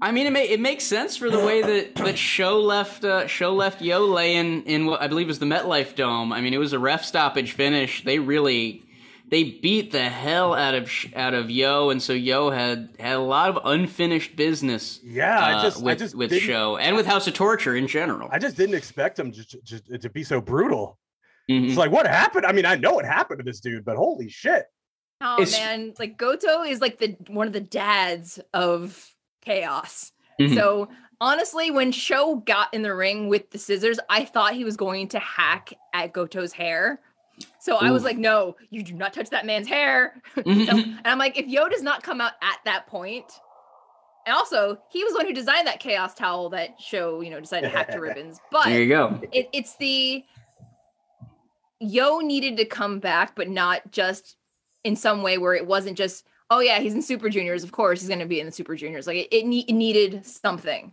[0.00, 3.26] I mean, it may, it makes sense for the way that that Sho left uh,
[3.26, 6.32] Sho left Yo laying in what I believe was the MetLife Dome.
[6.32, 8.04] I mean, it was a ref stoppage finish.
[8.04, 8.84] They really
[9.30, 13.20] they beat the hell out of out of Yo, and so Yo had had a
[13.20, 15.00] lot of unfinished business.
[15.04, 17.86] Yeah, I uh, just with I just with Sho and with House of Torture in
[17.86, 18.28] general.
[18.32, 20.98] I just didn't expect him just, just to be so brutal.
[21.50, 21.68] Mhm.
[21.68, 22.46] It's like what happened?
[22.46, 24.64] I mean, I know what happened to this dude, but holy shit.
[25.20, 29.10] Oh It's- man, like Goto is like the one of the dads of
[29.42, 30.12] chaos.
[30.40, 30.54] Mhm.
[30.54, 30.88] So
[31.20, 35.08] honestly, when Sho got in the ring with the scissors, I thought he was going
[35.08, 37.00] to hack at Goto's hair.
[37.60, 40.20] So I was like, no, you do not touch that man's hair.
[40.34, 40.68] So- mm-hmm.
[40.68, 43.30] and I'm like, if Yo does not come out at that point,
[44.26, 47.40] and also he was the one who designed that chaos towel that Sho, you know,
[47.40, 48.40] decided to hack to ribbons.
[48.50, 49.20] But there you go.
[49.32, 50.24] it, it's the
[51.80, 54.36] Yo needed to come back, but not just
[54.84, 57.62] in some way where it wasn't just, oh yeah, he's in Super Juniors.
[57.62, 59.06] Of course, he's going to be in the Super Juniors.
[59.06, 60.92] Like it, it, ne- it needed something.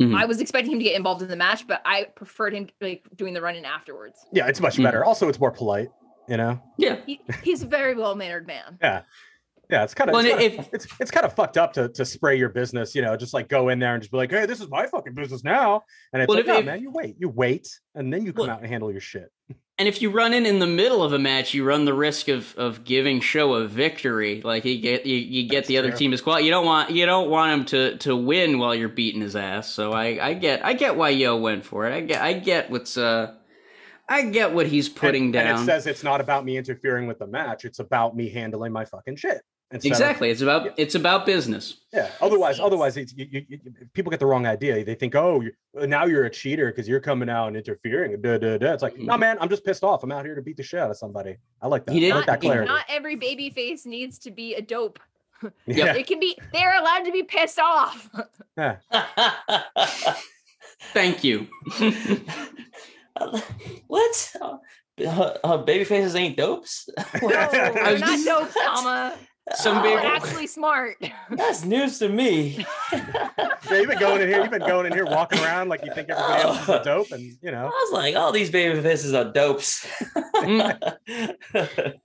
[0.00, 0.16] Mhm.
[0.16, 3.04] I was expecting him to get involved in the match, but I preferred him like
[3.14, 4.18] doing the run in afterwards.
[4.32, 5.04] Yeah, it's much better.
[5.04, 5.88] Also, it's more polite,
[6.28, 6.60] you know.
[6.78, 6.96] Yeah.
[7.06, 8.78] He, he's a very well mannered man.
[8.82, 9.02] Yeah.
[9.70, 11.88] Yeah, it's kind of Well, it's, and kinda- it's it's kind of fucked up to
[11.88, 14.30] to spray your business, you know, just like go in there and just be like,
[14.30, 15.82] hey, this is my fucking business now.
[16.12, 18.32] And it's Well, like, if- no, if- man, you wait, you wait, and then you
[18.34, 19.30] come Well- out and handle your shit.
[19.76, 22.28] And if you run in in the middle of a match, you run the risk
[22.28, 24.40] of, of giving Sho a victory.
[24.40, 25.98] Like you get you, you get That's the other true.
[25.98, 26.38] team as well.
[26.38, 29.68] You don't want you don't want him to, to win while you're beating his ass.
[29.72, 31.92] So I, I get I get why Yo went for it.
[31.92, 33.34] I get I get what's uh
[34.08, 35.46] I get what he's putting and, down.
[35.46, 37.64] And it says it's not about me interfering with the match.
[37.64, 39.42] It's about me handling my fucking shit.
[39.74, 40.30] Instead of- exactly.
[40.30, 41.80] It's about it's about business.
[41.92, 42.10] yeah.
[42.20, 43.58] Otherwise, seems- otherwise, it's, you, you, you,
[43.92, 44.84] people get the wrong idea.
[44.84, 48.14] They think, oh, you're, now you're a cheater because you're coming out and interfering.
[48.14, 48.72] and Da, da, da.
[48.72, 50.02] It's like, no, man, I'm just pissed off.
[50.02, 51.36] I'm out here to beat the shit out of somebody.
[51.60, 51.92] I like that.
[51.92, 52.68] He I didn't- that clarity.
[52.68, 54.98] Not every baby face needs to be a dope.
[55.66, 55.94] yeah.
[55.94, 58.08] It can be they're allowed to be pissed off.
[58.56, 58.76] yeah.
[60.92, 61.46] Thank you.
[63.86, 64.32] what?
[64.40, 64.56] uh,
[65.44, 66.88] uh, baby faces ain't dopes.
[67.22, 69.16] No, I they're not just- dope, Tama.
[69.52, 70.96] Some Oh, They're baby- actually smart.
[71.30, 72.64] That's news to me.
[73.70, 74.42] Yeah, you've been going in here.
[74.42, 77.12] You've been going in here, walking around like you think everybody else is a dope,
[77.12, 77.64] and you know.
[77.64, 79.86] I was like, all these baby faces are dopes.
[80.44, 80.74] I'm,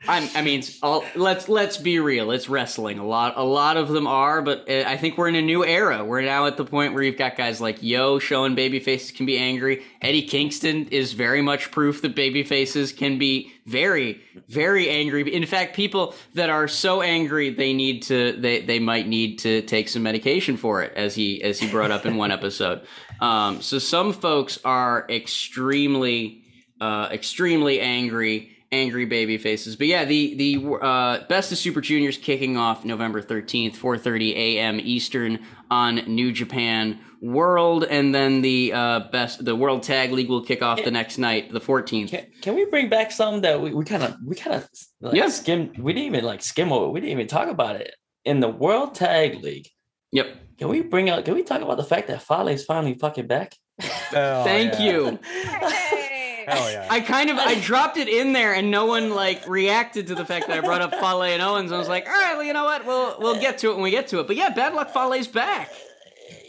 [0.07, 2.31] I mean, it's all, let's let's be real.
[2.31, 2.97] It's wrestling.
[2.99, 5.65] A lot, a lot of them are, but uh, I think we're in a new
[5.65, 6.03] era.
[6.03, 9.25] We're now at the point where you've got guys like Yo showing baby faces can
[9.25, 9.83] be angry.
[10.01, 15.33] Eddie Kingston is very much proof that baby faces can be very, very angry.
[15.33, 19.61] In fact, people that are so angry they need to they they might need to
[19.61, 22.81] take some medication for it, as he as he brought up in one episode.
[23.21, 26.43] Um, so some folks are extremely
[26.81, 29.75] uh, extremely angry, angry baby faces.
[29.75, 34.35] But yeah, the the uh, Best of Super Juniors kicking off November thirteenth, four thirty
[34.35, 34.79] a.m.
[34.81, 40.43] Eastern on New Japan World, and then the uh, best the World Tag League will
[40.43, 42.11] kick off the next night, the fourteenth.
[42.11, 44.69] Can, can we bring back some that we kind of we kind of
[45.01, 45.29] like Yeah.
[45.29, 45.73] skim?
[45.77, 46.89] We didn't even like skim over.
[46.89, 47.93] We didn't even talk about it
[48.25, 49.67] in the World Tag League.
[50.11, 50.27] Yep.
[50.57, 51.25] Can we bring out?
[51.25, 53.55] Can we talk about the fact that Fale is finally fucking back?
[54.11, 55.19] Oh, Thank you.
[55.23, 56.45] Hey.
[56.47, 56.87] Hell yeah.
[56.89, 60.25] I kind of I dropped it in there, and no one like reacted to the
[60.25, 61.71] fact that I brought up Fale and Owens.
[61.71, 62.85] I was like, all right, well, you know what?
[62.87, 64.25] We'll we'll get to it when we get to it.
[64.27, 64.91] But yeah, bad luck.
[64.91, 65.69] Fale's back.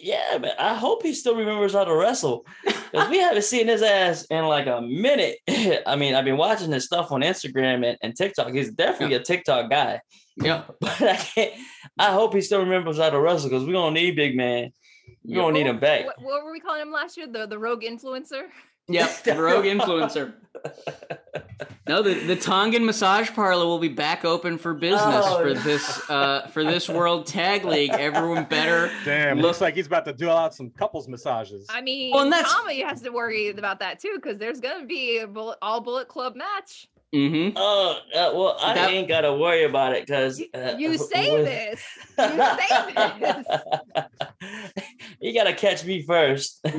[0.02, 3.82] Yeah, but I hope he still remembers how to wrestle because we haven't seen his
[3.82, 5.38] ass in like a minute.
[5.86, 8.52] I mean, I've been watching his stuff on Instagram and, and TikTok.
[8.52, 10.00] He's definitely a TikTok guy,
[10.36, 10.76] Yep.
[10.80, 11.52] but I can't.
[11.98, 14.72] I hope he still remembers how to wrestle because we're gonna need big man.
[15.24, 16.06] We're gonna need him back.
[16.06, 17.26] What, what were we calling him last year?
[17.26, 18.44] The the rogue influencer?
[18.92, 20.34] Yep, the rogue influencer.
[21.88, 25.60] No, the, the Tongan massage parlor will be back open for business Oh, for no.
[25.60, 27.90] this uh, for this World Tag League.
[27.92, 28.90] Everyone better.
[29.04, 31.66] Damn, Look- looks like he's about to do out some couples massages.
[31.70, 34.86] I mean, Well, and that's- Tama has to worry about that too, because there's gonna
[34.86, 36.88] be a bullet, all bullet club match.
[37.14, 37.56] Mm-hmm.
[37.56, 41.82] Oh uh, well, I That- ain't gotta worry about it because uh, You say this.
[42.18, 43.46] You say this.
[45.22, 46.60] you gotta catch me first.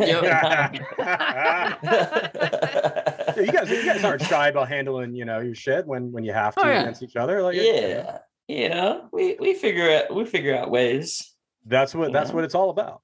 [3.34, 6.24] Yeah, you guys, you guys aren't shy about handling, you know, your shit when when
[6.24, 6.82] you have to Oh, yeah.
[6.82, 7.42] against each other.
[7.42, 11.34] Like, yeah, you know, we we figure out we figure out ways.
[11.66, 12.36] that's what that's Yeah.
[12.36, 13.02] what it's all about.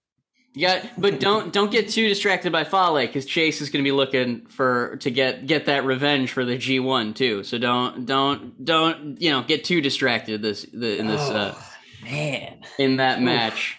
[0.54, 3.92] Yeah, but don't don't get too distracted by Fale because Chase is going to be
[3.92, 7.44] looking for to get get that revenge for the G one too.
[7.44, 11.74] So don't don't don't you know get too distracted this the, in this uh, Oh,
[12.04, 12.62] man.
[12.80, 13.78] in that match.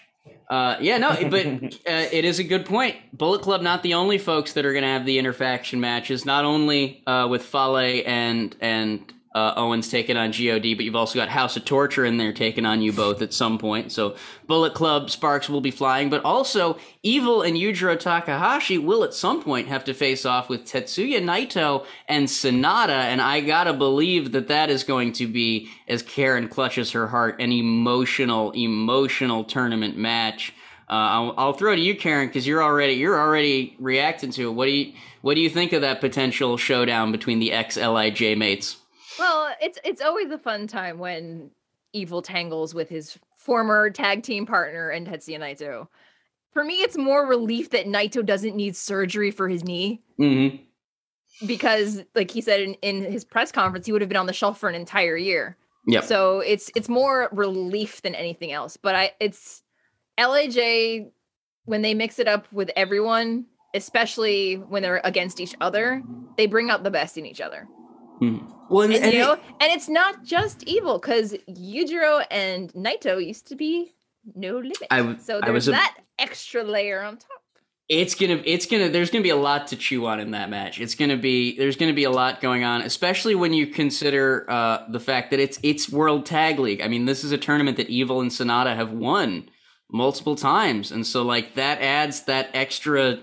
[0.49, 1.45] Uh, yeah, no, but
[1.87, 2.95] uh, it is a good point.
[3.13, 6.25] Bullet Club not the only folks that are going to have the interfaction matches.
[6.25, 11.19] Not only uh, with Fale and and uh, Owens taking on God, but you've also
[11.19, 13.91] got House of Torture in there taking on you both at some point.
[13.91, 14.15] So
[14.47, 19.43] Bullet Club sparks will be flying, but also Evil and Yujiro Takahashi will at some
[19.43, 24.47] point have to face off with Tetsuya Naito and Sanada, and I gotta believe that
[24.47, 30.53] that is going to be, as Karen clutches her heart, an emotional, emotional tournament match.
[30.89, 34.53] Uh, I'll, I'll throw to you, Karen, because you're already you're already reacting to it.
[34.53, 38.35] What do you what do you think of that potential showdown between the ex LIJ
[38.35, 38.78] mates?
[39.19, 41.51] Well, it's it's always a fun time when
[41.91, 45.87] Evil tangles with his former tag team partner and Tetsuya Naito.
[46.53, 51.47] For me, it's more relief that Naito doesn't need surgery for his knee Mm-hmm.
[51.47, 54.33] because, like he said in, in his press conference, he would have been on the
[54.33, 55.57] shelf for an entire year.
[55.87, 56.03] Yep.
[56.03, 58.77] So it's it's more relief than anything else.
[58.77, 59.63] But I it's
[60.19, 61.07] LIJ
[61.65, 66.03] when they mix it up with everyone, especially when they're against each other,
[66.37, 67.67] they bring out the best in each other.
[68.19, 72.71] Well, and, And, and you it- know, and it's not just evil because Yujiro and
[72.73, 73.93] Naito used to be
[74.35, 74.77] no limit.
[74.91, 77.29] I w- so I there's was a- that extra layer on top.
[77.87, 80.79] it's gonna it's gonna there's gonna be a lot to chew on in that match
[80.81, 84.79] it's gonna be there's gonna be a lot going on especially when you consider uh,
[84.91, 87.89] the fact that it's it's world tag league i mean this is a tournament that
[87.89, 89.49] evil and Sanada have won
[89.91, 93.19] multiple times and so like that adds that extra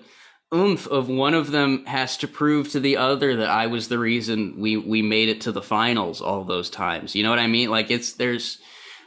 [0.56, 3.98] oomph of one of them has to prove to the other that i was the
[3.98, 7.14] reason we we made it to the finals all those times.
[7.14, 7.70] You know what i mean?
[7.70, 8.58] Like it's there's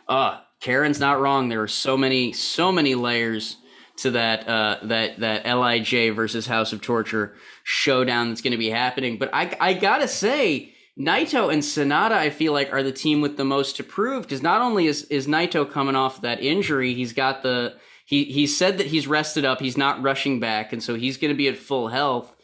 [0.08, 1.50] uh karen's not wrong.
[1.50, 3.58] There are so many so many layers
[4.00, 8.70] to that uh, that that LIJ versus House of Torture showdown that's going to be
[8.70, 9.18] happening.
[9.18, 13.38] But I I gotta say, Naito and Sanada, I feel like are the team with
[13.38, 17.14] the most to prove because not only is is Naito coming off that injury, he's
[17.14, 17.76] got the
[18.10, 21.32] he he said that he's rested up, he's not rushing back, and so he's going
[21.32, 22.36] to be at full health.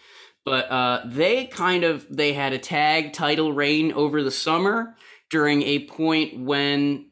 [0.43, 4.96] But uh, they kind of they had a tag title reign over the summer
[5.31, 7.08] during a point when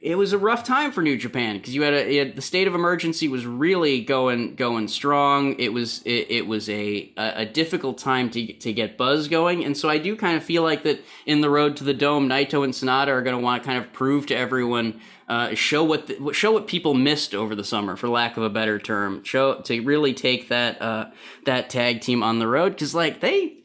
[0.00, 2.76] it was a rough time for New Japan because you had a the state of
[2.76, 5.58] emergency was really going going strong.
[5.58, 9.64] It was it, it was a, a, a difficult time to to get buzz going,
[9.64, 12.28] and so I do kind of feel like that in the road to the dome,
[12.28, 15.82] Naito and Sanada are going to want to kind of prove to everyone, uh, show
[15.82, 19.24] what the, show what people missed over the summer, for lack of a better term,
[19.24, 21.10] show to really take that uh,
[21.44, 23.56] that tag team on the road because like they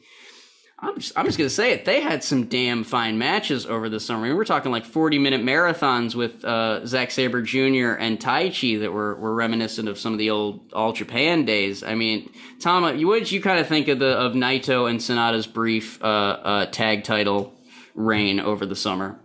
[0.83, 1.85] I'm just, I'm just gonna say it.
[1.85, 4.25] They had some damn fine matches over the summer.
[4.25, 7.93] I mean, we're talking like 40 minute marathons with uh, Zack Sabre Jr.
[7.99, 11.83] and Taichi that were, were reminiscent of some of the old All Japan days.
[11.83, 15.45] I mean, Tom, what did you kind of think of the of Naito and Sanada's
[15.45, 17.53] brief uh, uh, tag title
[17.93, 19.19] reign over the summer?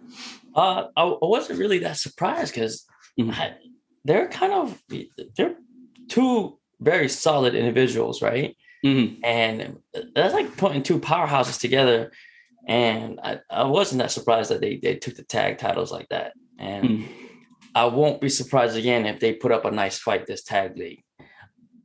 [0.57, 2.87] Uh, I, I wasn't really that surprised because
[3.21, 3.31] mm-hmm.
[4.05, 4.83] they're kind of
[5.37, 5.57] they're
[6.09, 8.57] two very solid individuals, right?
[8.85, 9.25] Mm-hmm.
[9.25, 9.79] And
[10.15, 12.11] that's like putting two powerhouses together.
[12.67, 16.33] And I, I wasn't that surprised that they, they took the tag titles like that.
[16.59, 17.13] And mm-hmm.
[17.75, 21.03] I won't be surprised again if they put up a nice fight this tag league.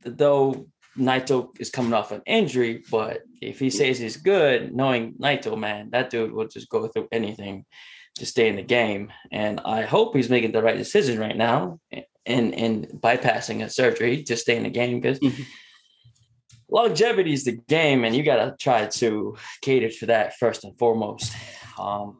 [0.04, 0.66] Though
[0.98, 5.90] Naito is coming off an injury, but if he says he's good, knowing Naito, man,
[5.90, 7.64] that dude will just go through anything
[8.16, 9.12] to stay in the game.
[9.30, 11.80] And I hope he's making the right decision right now
[12.24, 15.42] and and bypassing a surgery to stay in the game because mm-hmm
[16.72, 20.76] longevity is the game, and you got to try to cater to that first and
[20.78, 21.32] foremost.
[21.78, 22.18] Um,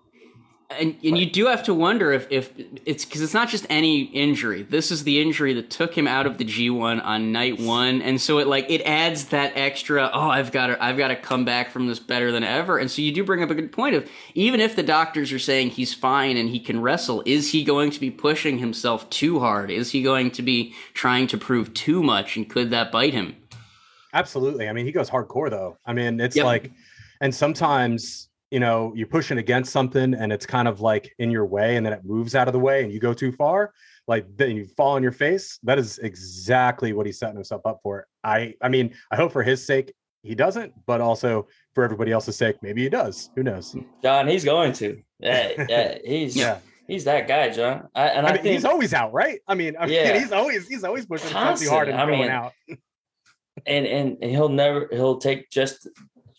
[0.79, 2.53] and and you do have to wonder if, if
[2.85, 4.62] it's because it's not just any injury.
[4.62, 8.20] This is the injury that took him out of the G1 on night one, and
[8.20, 10.11] so it like it adds that extra.
[10.12, 12.79] Oh, I've got to I've got to come back from this better than ever.
[12.79, 15.39] And so you do bring up a good point of even if the doctors are
[15.39, 19.39] saying he's fine and he can wrestle, is he going to be pushing himself too
[19.39, 19.70] hard?
[19.70, 23.37] Is he going to be trying to prove too much, and could that bite him?
[24.14, 24.68] Absolutely.
[24.68, 25.79] I mean, he goes hardcore though.
[25.87, 26.45] I mean, it's yep.
[26.45, 26.70] like,
[27.20, 31.46] and sometimes you know you're pushing against something and it's kind of like in your
[31.46, 33.72] way, and then it moves out of the way, and you go too far.
[34.07, 35.59] Like then you fall on your face.
[35.62, 38.07] That is exactly what he's setting himself up for.
[38.22, 42.36] I, I mean, I hope for his sake he doesn't, but also for everybody else's
[42.36, 43.30] sake, maybe he does.
[43.34, 43.74] Who knows?
[44.03, 45.03] John, he's going to.
[45.22, 46.59] Yeah, yeah, he's yeah.
[46.88, 47.86] He's that guy, John.
[47.94, 49.38] I, and I, I mean, think, he's always out, right?
[49.46, 50.14] I mean, I yeah.
[50.14, 51.70] mean, he's always he's always pushing Constant.
[51.70, 52.53] hard and I going mean, out.
[53.66, 55.88] and and he'll never he'll take just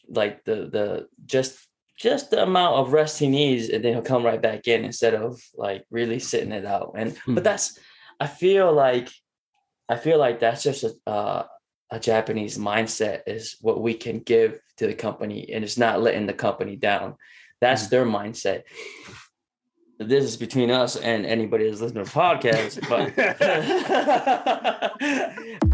[0.10, 1.66] like the the just
[1.98, 5.14] just the amount of rest he needs and then he'll come right back in instead
[5.14, 7.36] of like really sitting it out and hmm.
[7.36, 7.78] but that's
[8.20, 9.10] i feel like
[9.90, 11.46] i feel like that's just a uh,
[11.92, 16.26] a japanese mindset is what we can give to the company and it's not letting
[16.26, 17.16] the company down
[17.62, 17.92] that's hmm.
[17.92, 18.64] their mindset
[20.00, 23.14] this is between us and anybody that's listening to the podcast but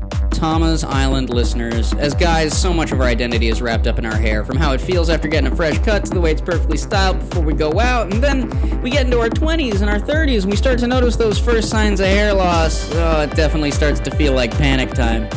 [0.44, 1.94] Tama's Island listeners.
[1.94, 4.74] As guys, so much of our identity is wrapped up in our hair, from how
[4.74, 7.54] it feels after getting a fresh cut to the way it's perfectly styled before we
[7.54, 8.12] go out.
[8.12, 11.16] And then we get into our 20s and our 30s and we start to notice
[11.16, 12.92] those first signs of hair loss.
[12.92, 15.30] Oh, it definitely starts to feel like panic time.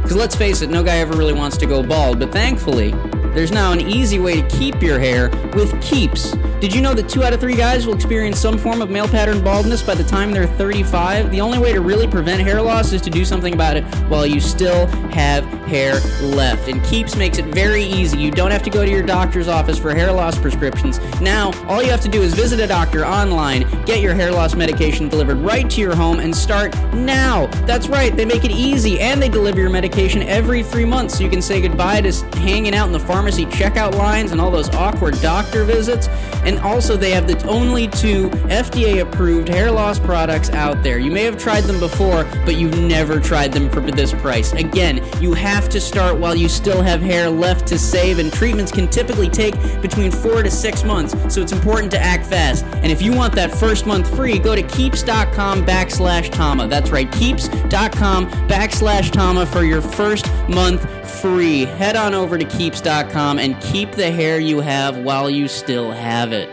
[0.00, 2.92] Because let's face it, no guy ever really wants to go bald, but thankfully,
[3.34, 6.36] there's now an easy way to keep your hair with Keeps.
[6.60, 9.08] Did you know that two out of three guys will experience some form of male
[9.08, 11.32] pattern baldness by the time they're 35?
[11.32, 14.24] The only way to really prevent hair loss is to do something about it while
[14.24, 16.68] you still have hair left.
[16.68, 18.18] And Keeps makes it very easy.
[18.18, 21.00] You don't have to go to your doctor's office for hair loss prescriptions.
[21.20, 24.54] Now, all you have to do is visit a doctor online, get your hair loss
[24.54, 27.46] medication delivered right to your home, and start now.
[27.66, 31.24] That's right, they make it easy and they deliver your medication every three months so
[31.24, 34.50] you can say goodbye to hanging out in the pharmacy pharmacy checkout lines and all
[34.50, 36.08] those awkward doctor visits.
[36.44, 40.98] And also, they have the only two FDA approved hair loss products out there.
[40.98, 44.52] You may have tried them before, but you've never tried them for this price.
[44.52, 48.70] Again, you have to start while you still have hair left to save, and treatments
[48.70, 52.66] can typically take between four to six months, so it's important to act fast.
[52.82, 56.68] And if you want that first month free, go to keeps.com backslash Tama.
[56.68, 60.86] That's right, keeps.com backslash Tama for your first month
[61.22, 61.64] free.
[61.64, 66.32] Head on over to keeps.com and keep the hair you have while you still have
[66.32, 66.50] it.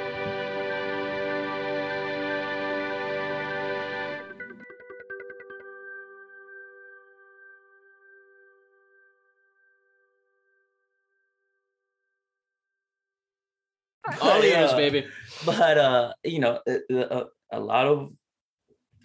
[14.21, 15.07] All ears, baby.
[15.45, 18.13] But uh, you know, a, a lot of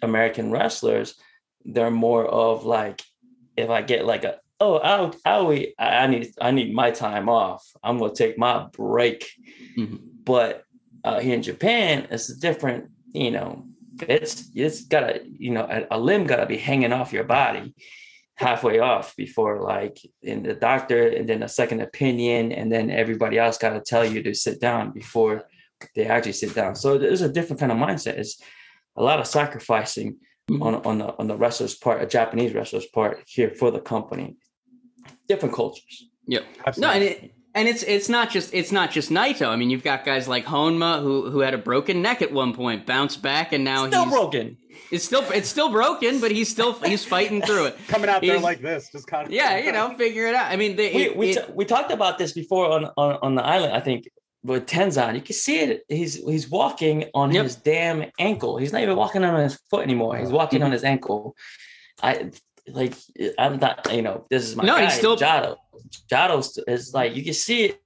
[0.03, 1.15] American wrestlers,
[1.65, 3.01] they're more of like,
[3.55, 7.65] if I get like a oh, I, I, I need, I need my time off.
[7.83, 9.29] I'm gonna take my break.
[9.77, 9.97] Mm-hmm.
[10.23, 10.63] But
[11.03, 12.89] uh, here in Japan, it's a different.
[13.13, 13.65] You know,
[14.01, 17.73] it's it's gotta, you know, a, a limb gotta be hanging off your body
[18.35, 23.39] halfway off before like in the doctor and then a second opinion and then everybody
[23.39, 25.45] else got to tell you to sit down before
[25.95, 28.39] they actually sit down so there's a different kind of mindset it's
[28.95, 30.17] a lot of sacrificing
[30.49, 30.61] Mhm.
[30.61, 34.37] on on the on the wrestler's part, a Japanese wrestler's part here for the company.
[35.27, 36.05] Different cultures.
[36.27, 36.39] Yeah,
[36.77, 39.47] No, and it, and it's it's not just it's not just Naito.
[39.47, 42.53] I mean, you've got guys like Honma who who had a broken neck at one
[42.53, 44.57] point, bounced back, and now Still he's broken.
[44.91, 47.77] it's still it's still broken, but he's still he's fighting through it.
[47.87, 50.51] coming out there like this, just kind of Yeah, you know, figure it out.
[50.51, 53.17] I mean, they, we it- we, it- t- we talked about this before on, on
[53.21, 53.73] on the island.
[53.73, 54.09] I think
[54.43, 55.83] with Tenzan, you can see it.
[55.87, 57.43] He's he's walking on Yep.
[57.43, 58.57] his damn ankle.
[58.57, 60.17] He's not even walking on his foot anymore.
[60.17, 61.35] He's walking on his ankle.
[62.03, 62.29] I
[62.67, 62.93] like.
[63.37, 63.91] I'm not.
[63.93, 65.57] You know, this is my No, guy, he's still- Jado.
[66.11, 67.81] Jado is like you can see it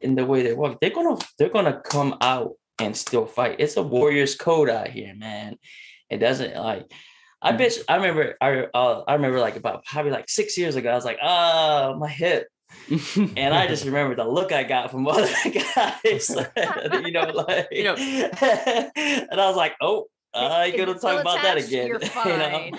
[0.00, 0.78] in the way they walk.
[0.80, 3.56] They're gonna they're gonna come out and still fight.
[3.58, 5.56] It's a warrior's code out here, man.
[6.10, 6.90] It doesn't like.
[7.42, 7.76] I bet.
[7.88, 8.36] I remember.
[8.40, 10.90] I uh, I remember like about probably like six years ago.
[10.90, 12.48] I was like, oh, my hip.
[13.36, 16.30] And I just remember the look I got from other guys,
[17.04, 21.42] you know, like, You know- and I was like, oh, I If gonna talk about
[21.42, 21.88] that again.
[21.88, 22.70] You're you know?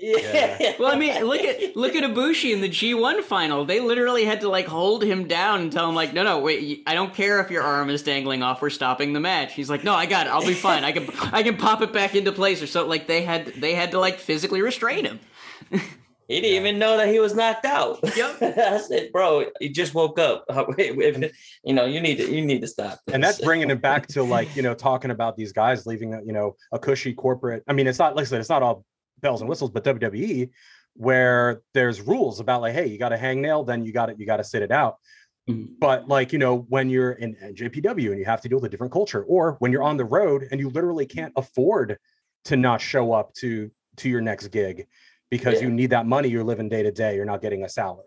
[0.00, 0.56] Fine.
[0.60, 0.72] Yeah.
[0.78, 3.64] well, I mean, look at look at Ibushi in the G1 final.
[3.64, 6.82] They literally had to like hold him down and tell him like, no, no, wait,
[6.86, 8.62] I don't care if your arm is dangling off.
[8.62, 9.54] We're stopping the match.
[9.54, 10.30] He's like, no, I got it.
[10.30, 10.84] I'll be fine.
[10.84, 12.86] I can I can pop it back into place or so.
[12.86, 15.20] Like they had they had to like physically restrain him.
[16.30, 17.98] He didn't even know that he was knocked out.
[18.16, 18.40] Yep.
[18.40, 20.44] I said, bro, he just woke up.
[20.78, 21.32] Wait, wait,
[21.64, 23.00] you know, you need to you need to stop.
[23.12, 26.22] and that's bringing it back to like you know talking about these guys leaving a,
[26.22, 28.84] you know a cushy corporate i mean it's not like i said it's not all
[29.20, 30.50] bells and whistles but wwe
[30.94, 34.18] where there's rules about like hey you got to hang nail then you got it
[34.18, 34.96] you got to sit it out
[35.48, 35.70] Mhm.
[35.80, 38.68] but like you know when you're in JPW and you have to deal with a
[38.68, 41.96] different culture or when you're on the road and you literally can't afford
[42.44, 44.86] to not show up to to your next gig
[45.30, 45.68] because Yeah.
[45.68, 48.04] you need that money you're living day to day you're not getting a salary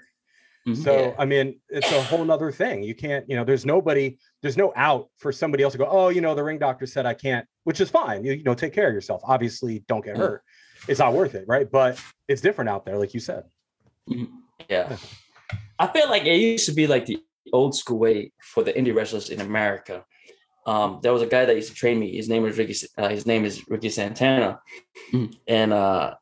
[0.67, 0.75] Mhm.
[0.83, 1.15] so Yeah.
[1.17, 2.83] I mean, it's a whole nother thing.
[2.83, 6.07] You can't, you know, there's nobody, there's no out for somebody else to go, oh,
[6.07, 8.23] you know, the ring doctor said I can't, which is fine.
[8.23, 9.21] You, you know, take care of yourself.
[9.25, 10.21] Obviously, don't get Yeah.
[10.21, 10.43] hurt.
[10.87, 11.69] It's not worth it, right?
[11.69, 13.43] But it's different out there, like you said.
[14.69, 14.97] Yeah.
[15.79, 18.93] I feel like it used to be like the old school way for the indie
[18.95, 20.05] wrestlers in America.
[20.65, 22.15] Um, there was a guy that used to train me.
[22.15, 22.75] His name was Ricky.
[22.97, 24.61] Uh, his name is Ricky Santana,
[25.11, 25.33] Mhm.
[25.47, 26.15] and uh,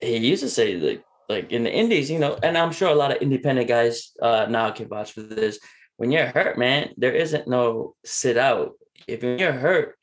[0.00, 2.94] he used to say like, like in the indies, you know, and I'm sure a
[2.94, 5.58] lot of independent guys uh, now can vouch for this.
[5.96, 8.74] When you're hurt, man, there isn't no sit out.
[9.08, 9.97] If you're hurt,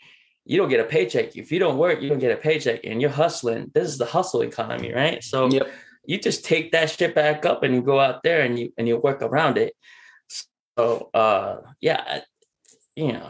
[0.45, 1.35] you don't get a paycheck.
[1.35, 3.71] If you don't work, you don't get a paycheck, and you're hustling.
[3.73, 5.23] This is the hustle economy, right?
[5.23, 5.67] So Yep.
[6.05, 8.87] you just take that shit back up and you go out there and you and
[8.87, 9.73] you work around it.
[10.77, 12.21] So uh yeah,
[12.95, 13.29] you know,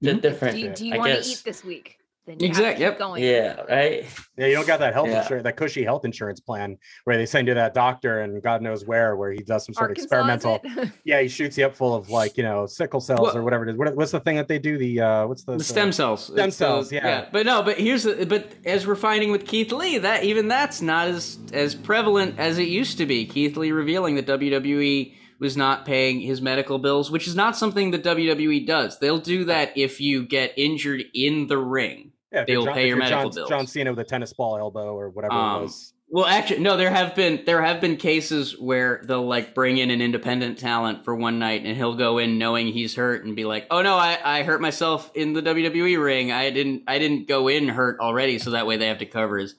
[0.00, 0.22] the Mhm.
[0.22, 0.54] different.
[0.54, 1.98] Do you, do you want to eat this week?
[2.26, 2.98] Then you Exact- have to keep yep.
[2.98, 3.24] going.
[3.24, 4.04] Yeah, right.
[4.36, 5.22] Yeah, you don't got that health Yeah.
[5.22, 8.84] insurance, that cushy health insurance plan where they send you that doctor and God knows
[8.84, 10.92] where, where he does some sort Arkansas, of experimental.
[11.04, 13.66] Yeah, he shoots you up full of like, you know, sickle cells Well- or whatever
[13.66, 13.76] it is.
[13.76, 14.76] What, what's the thing that they do?
[14.76, 16.26] The uh what's the, the stem cells.
[16.26, 17.26] Stem It's the- cells, yeah.
[17.32, 20.82] But no, but here's the, but as we're finding with Keith Lee, that even that's
[20.82, 23.24] not as as prevalent as it used to be.
[23.24, 27.90] Keith Lee revealing that WWE was not paying his medical bills, which is not something
[27.90, 28.98] that WWE does.
[28.98, 32.12] They'll do that if you get injured in the ring.
[32.30, 33.48] yeah, they'll John- pay your medical John, bills.
[33.48, 35.92] John Cena with a tennis ball elbow or whatever Um, it was.
[36.12, 36.76] Well, actually, no.
[36.76, 41.04] There have been there have been cases where they'll like bring in an independent talent
[41.04, 43.94] for one night, and he'll go in knowing he's hurt and be like, "Oh no,
[43.94, 46.32] I, I hurt myself in the WWE ring.
[46.32, 49.38] I didn't I didn't go in hurt already." So that way they have to cover
[49.38, 49.54] his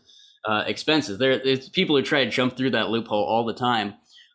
[0.45, 1.17] uh, expenses.
[1.17, 3.93] There, there's people who try to jump through that loophole all the time.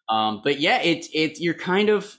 [0.09, 2.17] Um, but yeah, it's it you're kind of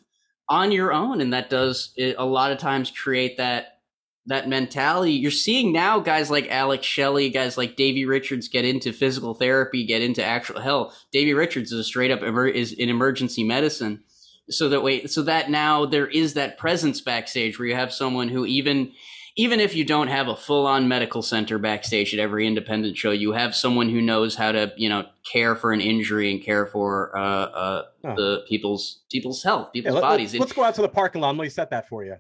[0.50, 3.80] on your own, and that does it, a lot of times create that
[4.28, 5.14] that mentality.
[5.14, 9.86] You're seeing now guys like Alex Shelley, guys like Davey Richards get into physical therapy,
[9.86, 10.94] get into actual hell.
[11.12, 14.04] Davey Richards is a straight up emer- is in emergency medicine.
[14.50, 18.30] So that way, so that now there is that presence backstage where you have someone
[18.30, 18.92] who even
[19.40, 23.12] even if you don't have a full on medical center backstage at every independent show,
[23.12, 26.66] you have someone who knows how to you know care for an injury and care
[26.66, 30.40] for uh, uh, the people's people's health, Yeah, people's let, bodies.
[30.42, 32.16] us go out to the parking lot and let me set that for you.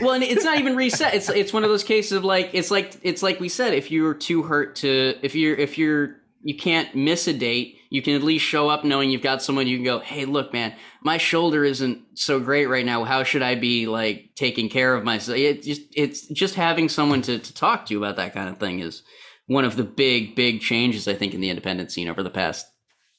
[0.00, 1.14] well, and it's not even reset.
[1.14, 3.74] It's it's one of those cases of like it's like it's like we said.
[3.74, 8.00] If you're too hurt to if you're if you're you can't miss a date, you
[8.00, 9.98] can at least show up knowing you've got someone you can go.
[9.98, 13.04] Hey, look, man, my shoulder isn't so great right now.
[13.04, 15.36] How should I be like taking care of myself?
[15.36, 18.56] It just it's just having someone to to talk to you about that kind of
[18.56, 19.02] thing is
[19.44, 22.66] one of the big big changes I think in the independent scene over the past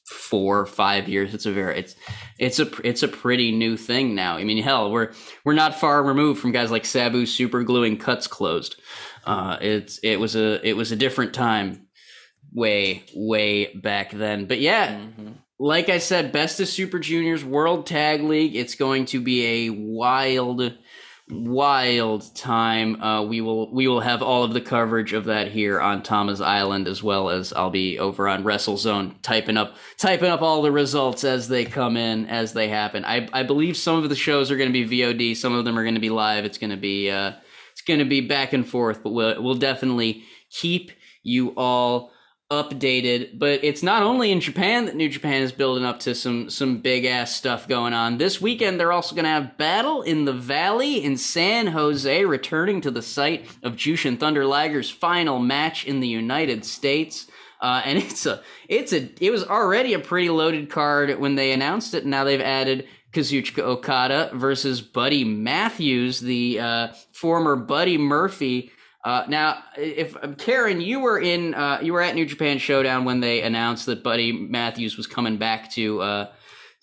[0.08, 1.34] four five years.
[1.34, 1.94] It's a very it's
[2.40, 4.38] it's a it's a pretty new thing now.
[4.38, 5.12] I mean, hell, we're
[5.44, 8.74] we're not far removed from guys like Sabu super gluing cuts closed.
[9.24, 11.83] Uh, it's it was a it was a different time,
[12.54, 14.46] way way back then.
[14.46, 15.34] But yeah, Mhm.
[15.58, 18.54] like I said, Best of Super Juniors World Tag League.
[18.56, 20.72] It's going to be a wild,
[21.28, 23.00] wild time.
[23.02, 26.40] Uh, we will we will have all of the coverage of that here on Tama's
[26.40, 30.72] Island, as well as I'll be over on WrestleZone typing up typing up all the
[30.72, 33.04] results as they come in, as they happen.
[33.04, 35.78] I I believe some of the shows are going to be VOD, some of them
[35.78, 36.44] are going to be live.
[36.44, 37.32] It's going to be uh,
[37.72, 40.92] it's going to be back and forth, but we'll we'll definitely keep
[41.22, 42.12] you all
[42.50, 46.50] updated, but it's not only in Japan that New Japan is building up to some
[46.50, 48.18] some big ass stuff going on.
[48.18, 52.80] This weekend they're also going to have Battle in the Valley in San Jose, returning
[52.82, 57.26] to the site of Jushin Thunder Liger's final match in the United States.
[57.60, 61.52] Uh, and it's a it's a it was already a pretty loaded card when they
[61.52, 62.02] announced it.
[62.02, 68.70] And now they've added Kazuchika Okada versus Buddy Matthews, the uh, former Buddy Murphy
[69.04, 73.04] uh, now, if um, Karen, you were in, uh, you were at New Japan Showdown
[73.04, 76.32] when they announced that Buddy Matthews was coming back to uh,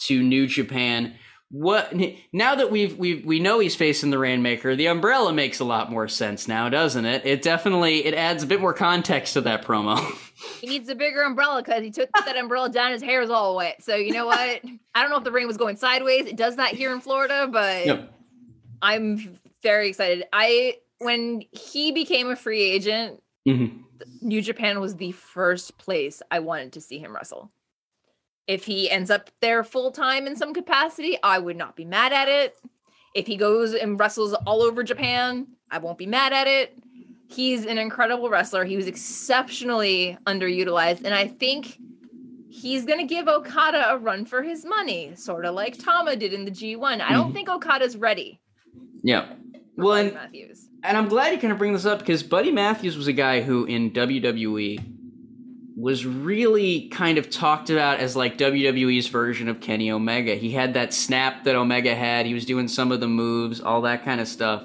[0.01, 1.15] to New Japan.
[1.49, 1.93] What
[2.31, 5.91] now that we've we we know he's facing the Rainmaker, the umbrella makes a lot
[5.91, 7.25] more sense now, doesn't it?
[7.25, 9.99] It definitely it adds a bit more context to that promo.
[10.59, 12.93] He needs a bigger umbrella because he took that umbrella down.
[12.93, 13.83] His hair is all wet.
[13.83, 14.39] So you know what?
[14.95, 16.25] I don't know if the rain was going sideways.
[16.25, 18.13] It does that here in Florida, but Yep.
[18.81, 20.23] I'm very excited.
[20.33, 23.83] I when he became a free agent, Mhm.
[24.21, 27.51] New Japan was the first place I wanted to see him wrestle.
[28.47, 32.11] If he ends up there full time in some capacity, I would not be mad
[32.13, 32.55] at it.
[33.15, 36.77] If he goes and wrestles all over Japan, I won't be mad at it.
[37.29, 38.65] He's an incredible wrestler.
[38.65, 41.03] He was exceptionally underutilized.
[41.05, 41.77] And I think
[42.49, 46.33] he's going to give Okada a run for his money, sort of like Tama did
[46.33, 46.99] in the G1.
[47.01, 47.33] I don't Mhm.
[47.33, 48.39] think Okada's ready.
[49.03, 49.33] Yeah.
[49.77, 50.67] Well, and, Matthews.
[50.83, 53.41] And I'm glad you kind of bring this up because Buddy Matthews was a guy
[53.41, 54.83] who in WWE
[55.75, 60.35] was really kind of talked about as like WWE's version of Kenny Omega.
[60.35, 62.25] He had that snap that Omega had.
[62.25, 64.63] He was doing some of the moves, all that kind of stuff.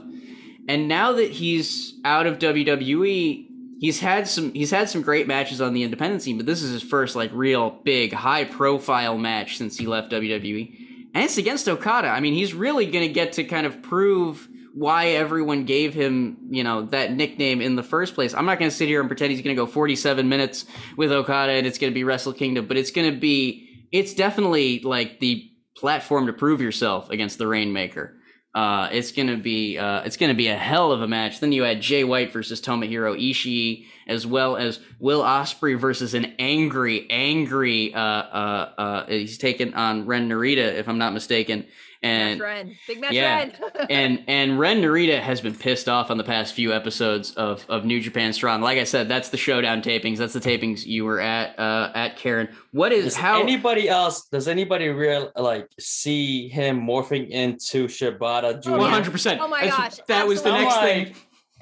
[0.68, 3.46] And now that he's out of WWE,
[3.78, 6.72] he's had some he's had some great matches on the independent scene, but this is
[6.72, 11.10] his first like real big high profile match since he left WWE.
[11.14, 12.08] And it's against Okada.
[12.08, 16.36] I mean, he's really going to get to kind of prove why everyone gave him,
[16.50, 18.34] you know, that nickname in the first place.
[18.34, 20.66] I'm not going to sit here and pretend he's going to go 47 minutes
[20.98, 24.12] with Okada and it's going to be Wrestle Kingdom, but it's going to be, it's
[24.12, 28.16] definitely like the platform to prove yourself against the Rainmaker.
[28.54, 31.40] Uh, it's gonna be uh, it's gonna be a hell of a match.
[31.40, 36.32] Then you had Jay White versus Tomohiro Ishii, as well as Will Ospreay versus an
[36.38, 37.92] angry, angry.
[37.92, 41.66] Uh, uh, uh, he's taken on Ren Narita, if I'm not mistaken.
[42.06, 42.76] And Match Ren.
[42.86, 43.52] Big match yeah, Ren.
[43.90, 47.84] and and Ren Narita has been pissed off on the past few episodes of, of
[47.84, 48.62] New Japan Strong.
[48.62, 50.18] Like I said, that's the showdown tapings.
[50.18, 52.48] That's the tapings you were at uh, at Karen.
[52.72, 54.26] What is Does how anybody else?
[54.28, 58.72] Does anybody real like see him morphing into Shibata Jr.?
[58.72, 59.40] one hundred percent?
[59.40, 61.14] Oh my gosh, that was the next I'm thing.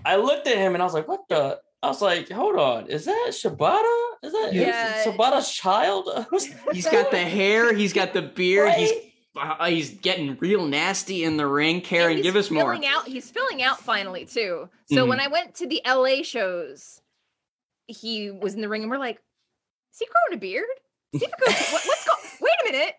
[0.04, 2.86] I looked at him and I was like, "What the?" I was like, "Hold on,
[2.88, 4.04] is that Shibata?
[4.22, 5.04] Is that Yeah.
[5.04, 6.08] Shibata's child?"
[6.72, 7.74] He's got the hair.
[7.74, 8.72] He's got the beard.
[8.72, 9.13] He's Right?
[9.36, 11.80] Uh, he's getting real nasty in the ring.
[11.80, 12.74] Karen, he's give us more.
[12.86, 14.68] Out, he's filling out finally too.
[14.92, 15.08] So Mhm.
[15.08, 17.00] when I went to the LA shows,
[17.86, 19.16] he was in the ring, and we're like,
[19.92, 20.66] "Is he growing a beard?
[21.12, 22.32] Is he what, what's going?
[22.40, 22.94] Wait a minute!"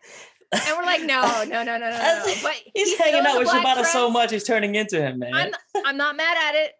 [0.53, 3.47] And we're like, "No, no, no, no, no, no." But He's, still hanging out with
[3.47, 5.33] Shibata so much, he's turning into him, man.
[5.33, 5.53] I'm
[5.85, 6.73] I'm not mad at it.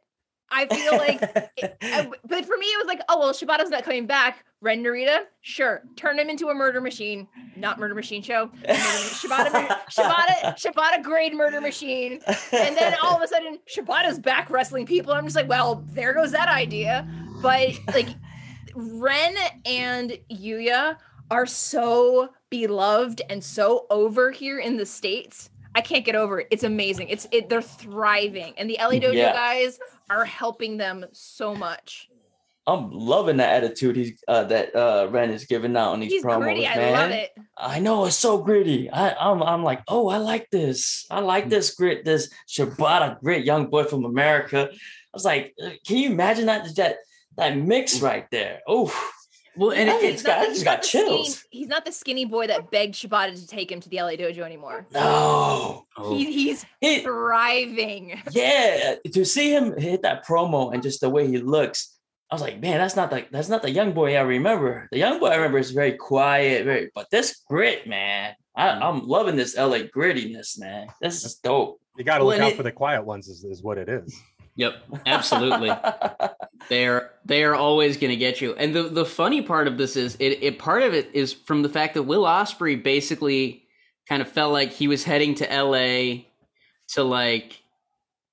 [0.56, 1.22] I feel like,
[1.82, 4.46] I- but for me, it was like, oh well, Shibata's not coming back.
[4.62, 8.48] Ren Narita, sure, turn him into a murder machine, not murder machine show.
[8.68, 12.20] Shibata, Shibata, Shibata grade murder machine.
[12.52, 15.14] And then all of a sudden, Shibata's back wrestling people.
[15.14, 17.08] I'm just like, well, there goes that idea.
[17.42, 18.08] But like,
[18.74, 19.36] Ren
[19.66, 20.98] and Yuya
[21.30, 25.50] are so beloved and so over here in the states.
[25.76, 26.48] I can't get over it.
[26.52, 27.10] It's amazing.
[27.10, 27.50] It's it.
[27.50, 29.34] They're thriving, and the LA Dojo Yeah.
[29.34, 29.78] guys
[30.10, 32.10] are helping them so much.
[32.68, 36.24] I'm loving the attitude he's uh, that uh, Ren is giving out on these He's
[36.24, 36.66] promos, gritty.
[36.66, 36.94] I man.
[36.94, 37.32] love it.
[37.58, 38.90] I know it's so gritty.
[38.90, 41.06] I, I'm I'm like, oh, I like this.
[41.12, 44.70] I like this grit, this Shibata grit, young boy from America.
[44.72, 44.78] I
[45.14, 46.98] was like, uh, can you imagine that that
[47.38, 48.62] that mix right there?
[48.68, 48.92] Oh,
[49.58, 51.44] Well, and it, Hey, it's It's got- it's got the skinny- chills.
[51.50, 54.40] he's not the skinny boy that begged Shibata to take him to the LA Dojo
[54.40, 54.86] anymore.
[54.94, 58.22] no, oh, He, he's he, thriving.
[58.32, 58.96] yeah.
[59.14, 61.92] To see him hit that promo and just the way he looks,
[62.32, 64.88] I was like, man, that's not the that's not the young boy I remember.
[64.92, 66.90] The young boy I remember is very quiet, very.
[66.96, 68.82] But this grit, man, I, Mm.
[68.82, 70.88] I'm loving this LA grittiness, man.
[71.02, 71.80] This is dope.
[71.98, 73.88] You got to look and out it- for the quiet ones, is, is what it
[73.90, 74.14] is.
[74.56, 74.76] Yep,
[75.06, 75.72] absolutely.
[76.70, 78.54] They're they are always going to get you.
[78.56, 81.62] And the the funny part of this is it, it part of it is from
[81.62, 83.64] the fact that Will Ospreay basically
[84.08, 86.28] kind of felt like he was heading to L.A.
[86.90, 87.62] to like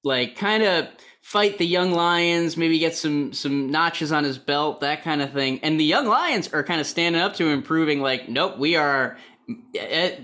[0.05, 0.89] like kind of
[1.23, 5.33] fight the young lions, maybe get some some notches on his belt, that kind of
[5.33, 5.61] thing.
[5.63, 8.77] And the young lions are kind of standing up to him, proving like, nope, we
[8.77, 9.17] are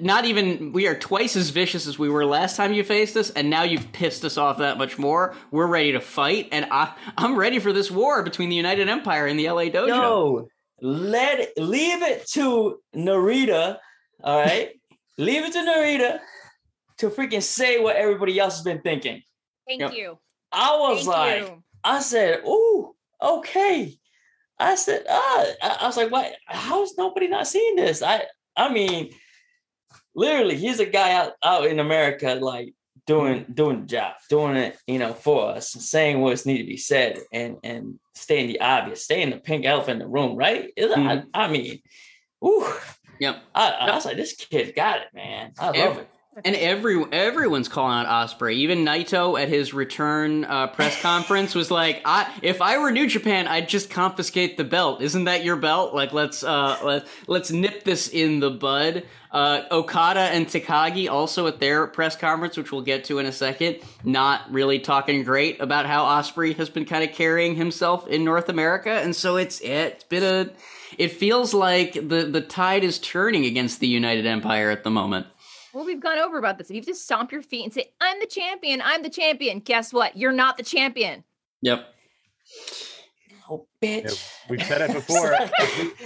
[0.01, 3.31] not even we are twice as vicious as we were last time you faced us,
[3.31, 5.35] and now you've pissed us off that much more.
[5.51, 9.27] We're ready to fight, and I I'm ready for this war between the United Empire
[9.27, 9.89] and the LA Dojo.
[9.89, 10.49] Yo,
[10.81, 13.79] let it, leave it to Narita.
[14.23, 14.71] All right,
[15.19, 16.21] leave it to Narita
[16.99, 19.23] to freaking say what everybody else has been thinking.
[19.67, 19.93] Thank Yep.
[19.95, 20.19] you.
[20.53, 21.63] I was Thank like, you.
[21.85, 23.99] I said, "Ooh, okay."
[24.61, 26.35] I said, "Ah," I, I was like, "What?
[26.47, 28.25] How is nobody not seeing this?" I,
[28.59, 29.11] I mean,
[30.15, 32.75] literally, he's a guy out out in America, like
[33.07, 33.55] doing mm.
[33.55, 37.21] doing the job, doing it, you know, for us, saying what's need to be said,
[37.33, 40.71] and and staying the obvious, staying the pink elephant in the room, right?
[40.77, 41.29] I, mm-hmm.
[41.33, 41.81] I mean,
[42.45, 42.67] ooh,
[43.21, 43.43] Yep.
[43.55, 45.53] I, I was like, this kid got it, man.
[45.59, 46.09] I love Ev- it.
[46.45, 48.55] And every everyone's calling out Ospreay.
[48.55, 53.07] Even Naito at his return uh, press conference was like, "I if I were New
[53.07, 55.03] Japan, I'd just confiscate the belt.
[55.03, 55.95] Isn't that your belt?
[55.95, 61.47] Like let's uh let, let's nip this in the bud." Uh, Okada and Takagi also
[61.47, 65.61] at their press conference, which we'll get to in a second, not really talking great
[65.61, 69.61] about how Ospreay has been kind of carrying himself in North America, and so it's
[69.61, 70.51] it's been a.
[70.97, 75.27] It feels like the the tide is turning against the United Empire at the moment.
[75.75, 76.71] Well, we've gone over about this.
[76.71, 79.93] If you just stomp your feet and say, I'm the champion, I'm the champion, guess
[79.93, 80.17] what?
[80.17, 81.25] You're not the champion.
[81.63, 81.87] Yep.
[83.51, 84.29] Oh, Yeah, bitch.
[84.49, 85.37] we've said it before.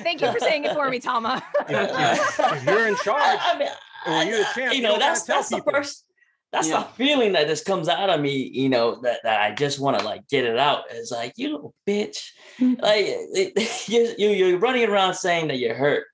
[0.02, 1.42] Thank you for saying it for me, Tama.
[1.68, 3.68] if you're in charge, I, I mean,
[4.06, 5.72] or you're the I- champ, you you know, don't that's tell that's the people.
[5.72, 6.04] first.
[6.52, 6.80] That's Yeah.
[6.80, 8.32] the feeling that just comes out of me.
[8.52, 10.84] You know that, that I just want to like get it out.
[10.90, 12.18] It's like you little bitch.
[12.60, 12.80] Mm-hmm.
[12.82, 16.04] like it, you you you're running around saying that you're hurt,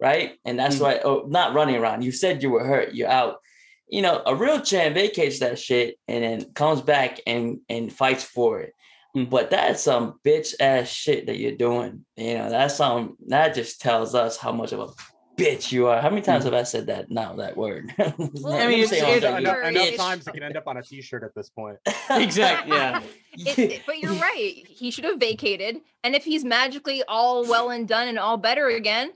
[0.00, 0.38] right?
[0.44, 0.80] And that's Mhm.
[0.80, 1.00] why.
[1.04, 2.02] Oh, not running around.
[2.02, 2.94] You said you were hurt.
[2.94, 3.38] You're out.
[3.88, 8.22] You know, a real champ vacates that shit and then comes back and and fights
[8.24, 8.74] for it.
[9.16, 9.30] Mhm.
[9.30, 12.04] But that's some bitch ass shit that you're doing.
[12.16, 14.88] You know, that's some that just tells us how much of a
[15.40, 16.00] bitch you are.
[16.02, 17.94] How many times have I said that now, that word?
[17.98, 20.82] I mean, Let me it's- it's- enough, enough times it can end up on a
[20.82, 21.78] T-shirt at this point.
[22.10, 22.76] Exactly.
[22.76, 23.02] Yeah.
[23.46, 24.64] It- it- but you're right.
[24.68, 25.80] He should have vacated.
[26.04, 29.12] And if he's magically all well and done and all better again,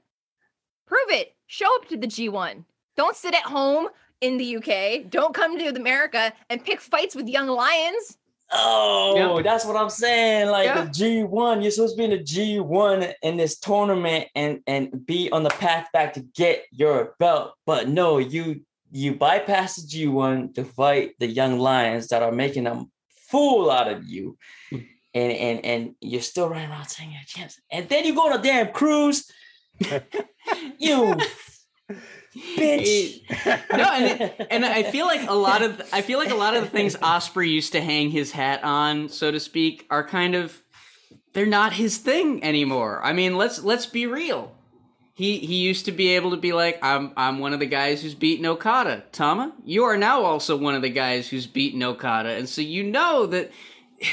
[0.92, 1.34] prove it.
[1.46, 2.64] Show up to the G1.
[2.96, 3.88] Don't sit at home
[4.20, 5.10] in the UK.
[5.10, 8.18] Don't come to America and pick fights with young lions.
[8.54, 10.48] Oh, that's what I'm saying.
[10.50, 10.84] Like Yeah.
[10.84, 15.30] the G1, you're supposed to be in the G1 in this tournament and and be
[15.32, 17.54] on the path back to get your belt.
[17.64, 22.66] But no, you you bypass the G1 to fight the young lions that are making
[22.66, 22.84] a
[23.30, 24.36] fool out of you.
[24.68, 24.78] Hmm.
[25.14, 27.58] And and and you're still running around saying you're champs.
[27.70, 29.30] And then you go on a damn cruise.
[30.78, 31.16] You
[32.36, 33.20] bitch.
[33.46, 36.62] no, and, and I feel like a lot of I feel like a lot of
[36.62, 40.62] the things Ospreay used to hang his hat on, so to speak, are kind of
[41.34, 43.00] they're not his thing anymore.
[43.02, 44.54] I mean, let's let's be real.
[45.14, 48.02] He he used to be able to be like, I'm I'm one of the guys
[48.02, 49.04] who's beaten Okada.
[49.12, 52.82] Tama, you are now also one of the guys who's beaten Okada, and so you
[52.82, 53.50] know that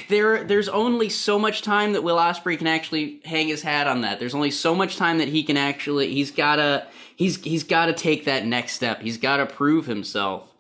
[0.08, 4.02] there there's only so much time that Will Ospreay can actually hang his hat on
[4.02, 4.20] that.
[4.20, 8.26] There's only so much time that he can actually he's gotta he's he's gotta take
[8.26, 9.02] that next step.
[9.02, 10.52] He's gotta prove himself.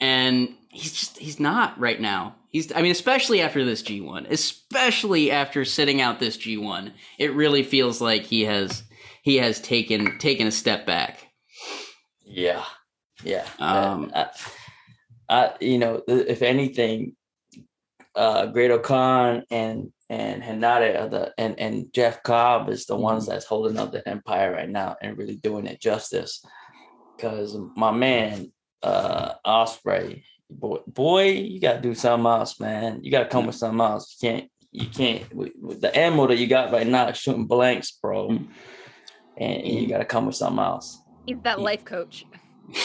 [0.00, 2.36] And he's just he's not right now.
[2.50, 4.26] He's I mean, especially after this G one.
[4.26, 8.82] Especially after sitting out this G one, it really feels like he has
[9.22, 11.26] he has taken taken a step back.
[12.24, 12.64] Yeah,
[13.24, 13.46] yeah.
[13.58, 14.26] Um, I,
[15.28, 17.16] I, you know, if anything,
[18.16, 23.26] uh, Great Khan and and Henare are the and and Jeff Cobb is the ones
[23.26, 26.44] that's holding up the empire right now and really doing it justice.
[27.16, 28.52] Because my man,
[28.82, 33.00] uh, Ospreay, boy, boy, you gotta do something else, man.
[33.02, 34.16] You gotta come with something else.
[34.20, 35.34] You can't, you can't.
[35.34, 38.28] With, with the ammo that you got right now, shooting blanks, bro.
[38.28, 38.48] Mm.
[39.38, 40.98] And, and you gotta come with something else.
[41.26, 42.24] He's that life coach.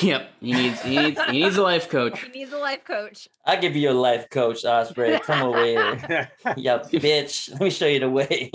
[0.02, 2.22] Yep, he needs he needs he needs a life coach.
[2.22, 3.28] He needs a life coach.
[3.46, 5.22] I'll give you a life coach, Ospreay.
[5.24, 6.30] Come over here.
[6.58, 7.50] Yeah, bitch.
[7.52, 8.50] Let me show you the way.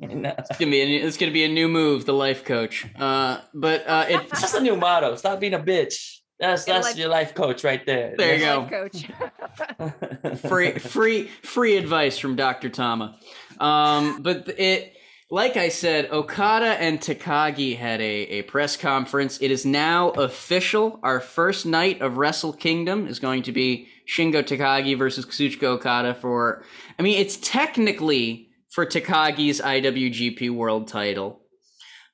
[0.00, 0.32] No.
[0.38, 2.86] It's gonna be a, it's gonna be a new move, the life coach.
[2.96, 5.16] Uh, but uh, it That's a new motto.
[5.16, 6.18] Stop being a bitch.
[6.38, 8.14] That's Get that's life- your life coach right there.
[8.16, 8.88] There you Life go.
[8.88, 10.38] coach.
[10.48, 12.68] free free free advice from Dr.
[12.68, 13.18] Tama.
[13.60, 14.94] Um, but it
[15.32, 19.40] like I said, Okada and Takagi had a, a press conference.
[19.40, 21.00] It is now official.
[21.02, 26.12] Our first night of Wrestle Kingdom is going to be Shingo Takagi versus Kazuchika Okada
[26.12, 26.62] for
[26.98, 31.40] I mean it's technically for Takagi's IWGP World title.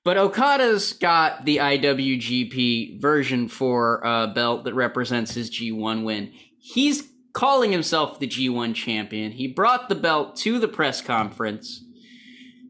[0.04, 6.32] But Okada's got the IWGP version for a belt that represents his G1 win.
[6.60, 7.02] He's
[7.32, 9.32] calling himself the G1 champion.
[9.32, 11.82] He brought the belt to the press conference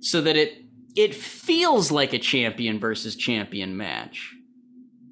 [0.01, 0.65] so that it
[0.97, 4.35] it feels like a champion versus champion match.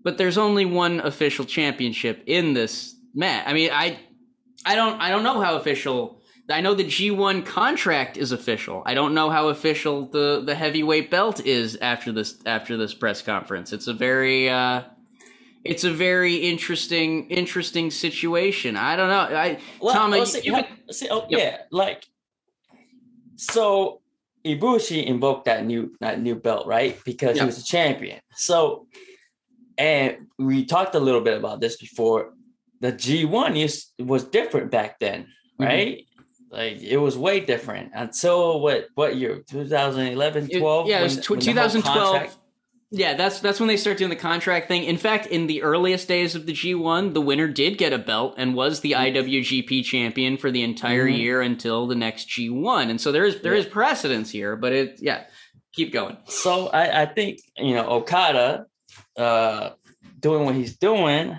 [0.03, 3.45] But there's only one official championship in this match.
[3.47, 3.99] I mean, I
[4.65, 8.83] I don't I don't know how official I know the G1 contract is official.
[8.87, 13.21] I don't know how official the the heavyweight belt is after this after this press
[13.23, 13.73] conference.
[13.73, 14.83] It's a very uh
[15.65, 18.77] it's a very interesting interesting situation.
[18.77, 19.37] I don't know.
[19.37, 22.05] I Well, Tom, well, you- see, you well, could- see, oh, yeah, like
[23.37, 24.01] so
[24.53, 26.99] Ibushi invoked that new that new belt, right?
[27.05, 27.43] Because Yeah.
[27.43, 28.21] he was a champion.
[28.35, 28.87] So
[29.79, 32.33] and we talked a little bit about this before.
[32.81, 35.21] The G1 used was different back then,
[35.61, 35.65] Mm-hmm.
[35.65, 36.07] right?
[36.51, 39.43] Like it was way different until what what year?
[39.49, 40.87] 2011, It- 12?
[40.89, 42.39] yeah, it was tw- when the whole 2012.
[42.97, 44.85] Yeah, that's that's when they start doing the contract thing.
[44.85, 48.37] In fact, in the earliest days of the G1, the winner did get a belt
[48.39, 51.19] and was the IWGP champion for the entire Mhm.
[51.19, 52.89] year until the next G1.
[52.89, 53.61] And so there is there Yeah.
[53.61, 55.25] is precedence here, but it yeah,
[55.75, 56.17] keep going.
[56.27, 58.65] So I, I think you know Okada
[59.19, 59.71] uh
[60.19, 61.39] doing what he's doing.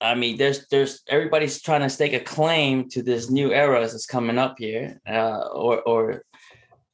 [0.00, 4.06] I mean, there's there's everybody's trying to stake a claim to this new era that's
[4.06, 4.98] coming up here.
[5.06, 6.22] Uh or or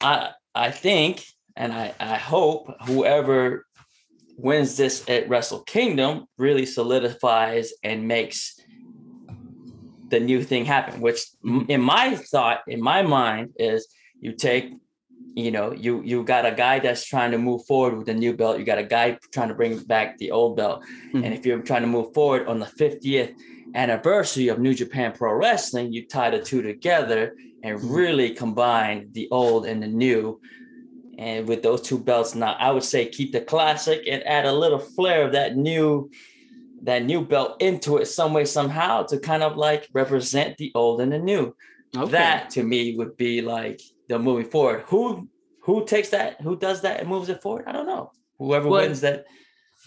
[0.00, 1.24] I I think
[1.56, 3.66] and I, I hope whoever
[4.36, 8.60] wins this at Wrestle Kingdom really solidifies and makes
[10.08, 11.20] the new thing happen, which
[11.68, 13.88] in my thought, in my mind, is
[14.20, 14.72] you take
[15.34, 18.34] you know you you got a guy that's trying to move forward with the new
[18.34, 18.58] belt.
[18.58, 20.84] You got a guy trying to bring back the old belt.
[21.12, 21.24] Hmm.
[21.24, 23.34] And if you're trying to move forward on the 50th
[23.74, 27.92] anniversary of new japan pro wrestling you tie the two together and hmm.
[27.92, 30.40] really combine the old and the new
[31.18, 34.52] and with those two belts now i would say keep the classic and add a
[34.52, 36.10] little flair of that new
[36.82, 41.00] that new belt into it some way somehow to kind of like represent the old
[41.00, 41.54] and the new
[41.96, 42.10] Okay.
[42.12, 44.82] that to me would be like the moving forward.
[44.88, 45.28] Who
[45.62, 46.40] who takes that?
[46.42, 47.64] Who does that and moves it forward?
[47.66, 48.10] I don't know.
[48.38, 49.24] Whoever Well- wins that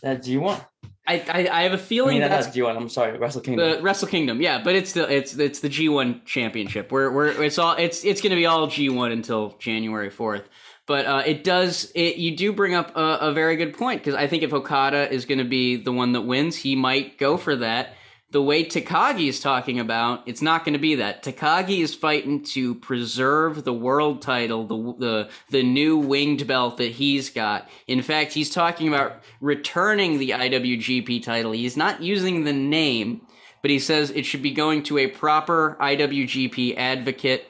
[0.02, 0.60] that G one.
[1.08, 2.76] I, I I have a feeling mean, that's that's G one.
[2.78, 3.70] I'm sorry, Wrestle Kingdom.
[3.78, 6.92] the Wrestle Kingdom, yeah, but it's the it's it's the G1 championship.
[6.92, 10.46] We're we're it's all it's it's going to be all G1 until January 4th.
[10.90, 14.16] But uh, it does it you do bring up a, a very good point because
[14.16, 17.38] I think if Okada is going to be the one that wins, he might go
[17.38, 17.94] for that.
[18.32, 21.24] The way Takagi is talking about, it's not going to be that.
[21.24, 26.94] Takagi is fighting to preserve the world title, the the the new winged belt that
[26.94, 27.70] he's got.
[27.86, 31.52] In fact, he's talking about returning the IWGP title.
[31.52, 33.22] He's not using the name
[33.62, 37.46] but he says it should be going to a proper IWGP advocate.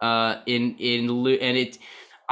[0.00, 1.78] Uh, in in and it,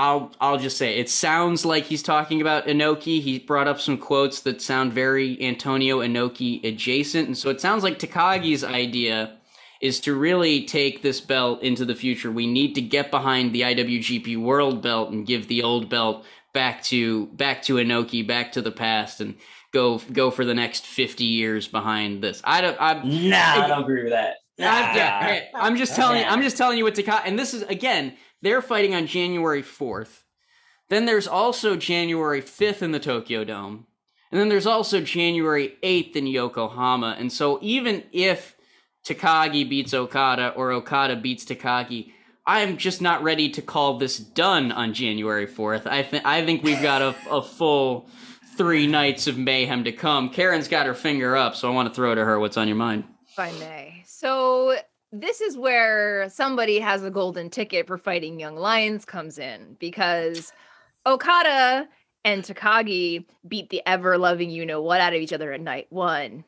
[0.02, 3.22] I'll I'll just say it sounds like he's talking about Inoki.
[3.22, 7.84] He brought up some quotes that sound very Antonio Inoki adjacent, and so it sounds
[7.84, 9.38] like Takagi's idea
[9.80, 12.32] is to really take this belt into the future.
[12.32, 16.82] We need to get behind the IWGP World Belt and give the old belt back
[16.84, 19.36] to back to Inoki, back to the past, and
[19.72, 22.42] go go for the next fifty years behind this.
[22.42, 22.76] I don't.
[22.80, 24.38] I'm, nah, I don't agree with that.
[24.58, 25.60] I'm, yeah, Nah.
[25.60, 26.24] I'm just telling.
[26.24, 27.22] I'm just telling you what Takagi.
[27.24, 30.22] And this is again, they're fighting on January 4th.
[30.88, 33.86] Then there's also January 5th in the Tokyo Dome,
[34.30, 37.16] and then there's also January 8th in Yokohama.
[37.18, 38.56] And so even if
[39.06, 42.12] Takagi beats Okada or Okada beats Takagi,
[42.46, 45.86] I'm just not ready to call this done on January 4th.
[45.86, 48.08] I think I think we've got a, a full
[48.56, 50.28] three nights of mayhem to come.
[50.28, 52.38] Karen's got her finger up, so I want to throw to her.
[52.38, 53.04] What's on your mind?
[53.32, 54.02] if I may.
[54.06, 54.76] So
[55.12, 60.52] this is where somebody has a golden ticket for fighting young lions comes in because
[61.06, 61.86] Okada
[62.24, 65.86] and Takagi beat the ever loving you know what out of each other at night
[65.90, 66.44] one.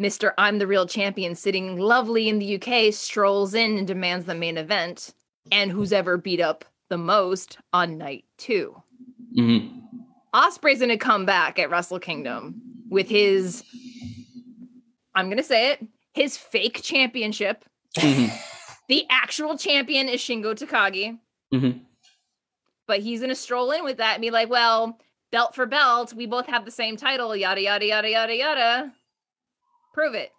[0.00, 0.32] Mr.
[0.38, 4.56] I'm the real champion sitting lovely in the UK strolls in and demands the main
[4.56, 5.12] event
[5.50, 8.74] and who's ever beat up the most on night 2.
[9.36, 9.78] Mm-hmm.
[10.34, 13.64] Ospreay's gonna come back at Wrestle Kingdom with his,
[15.14, 17.64] I'm gonna say it, his fake championship.
[17.96, 18.30] Mhm.
[18.88, 21.18] The actual champion is Shingo Takagi,
[21.52, 21.80] Mhm.
[22.86, 24.98] but he's gonna stroll in with that and be like, "Well,
[25.30, 27.36] belt for belt, we both have the same title.
[27.36, 28.92] Yada yada yada yada yada.
[29.92, 30.32] Prove it."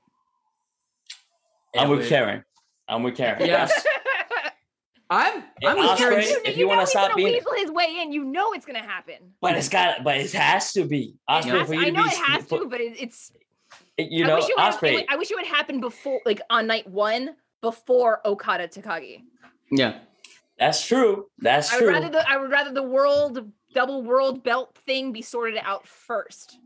[1.77, 2.43] I'm with Karen.
[2.87, 3.45] I'm with Karen.
[3.45, 3.71] Yes.
[5.11, 6.23] I'm I'm And with Karen.
[6.45, 9.35] If you know wanna stop being- weasel his way in, you know it's gonna happen.
[9.41, 10.03] But it's got.
[10.03, 11.13] But it has to be.
[11.29, 13.31] Ospreay, It has- for you I know be, it has for- to, but it, it's
[14.09, 14.93] You I wish it would, it Ospreay.
[14.95, 19.23] would- I wish it would happen before, like on night one, before Okada Takagi.
[19.71, 19.99] Yeah.
[20.57, 21.27] That's true.
[21.39, 21.93] That's I would true.
[21.93, 26.57] rather the I would rather the world double world belt thing be sorted out first,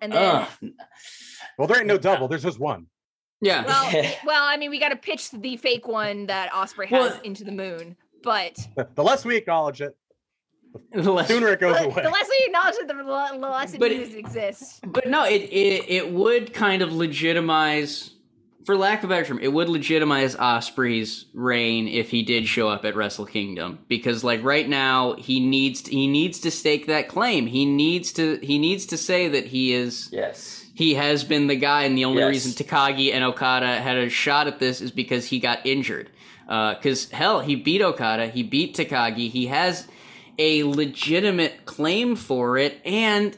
[0.00, 0.70] and then Ugh.
[1.58, 2.28] Well, there ain't no double.
[2.28, 2.86] There's just one.
[3.40, 3.64] Yeah.
[3.66, 7.20] Well, well, I mean, we got to pitch the fake one that Ospreay has Well-
[7.24, 8.56] into the moon, but
[8.94, 9.96] The less we acknowledge it,
[10.94, 12.04] The less- sooner it goes the away.
[12.04, 13.02] less we acknowledge it, the the
[13.48, 14.80] less it But needs to exist.
[14.86, 18.10] But no, it, it it would kind of legitimize,
[18.64, 22.68] for lack of a better term, it would legitimize Ospreay's reign if he did show
[22.68, 26.86] up at Wrestle Kingdom because like right now he needs to, he needs to stake
[26.86, 27.46] that claim.
[27.46, 30.66] He needs to he needs to say that he is yes.
[30.74, 32.30] he has been the guy, and the only Yes.
[32.30, 36.10] reason Takagi and Okada had a shot at this is because he got injured.
[36.48, 39.86] Uh, because hell, he beat Okada, he beat Takagi, he has
[40.38, 43.36] a legitimate claim for it, and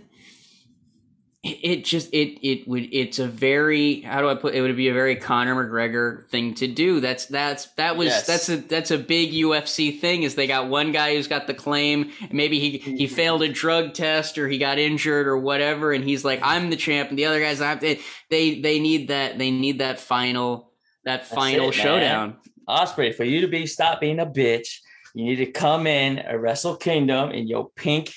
[1.45, 4.89] it just it it would it's a very how do I put it would be
[4.89, 7.01] a very Conor McGregor thing to do.
[7.01, 8.27] That's that's that was Yes.
[8.27, 10.23] that's a that's a big UFC thing.
[10.23, 13.15] Is they got one guy who's got the claim, maybe he he mm-hmm.
[13.15, 16.77] failed a drug test or he got injured or whatever, and he's like I'm the
[16.77, 17.81] champ, and the other guys not.
[17.81, 20.73] They they, they need that they need that final
[21.05, 21.85] that final it, man.
[21.85, 22.37] showdown.
[22.67, 24.79] Ospreay, for you to be stop being a bitch,
[25.15, 28.13] you need to come in a Wrestle Kingdom in your pink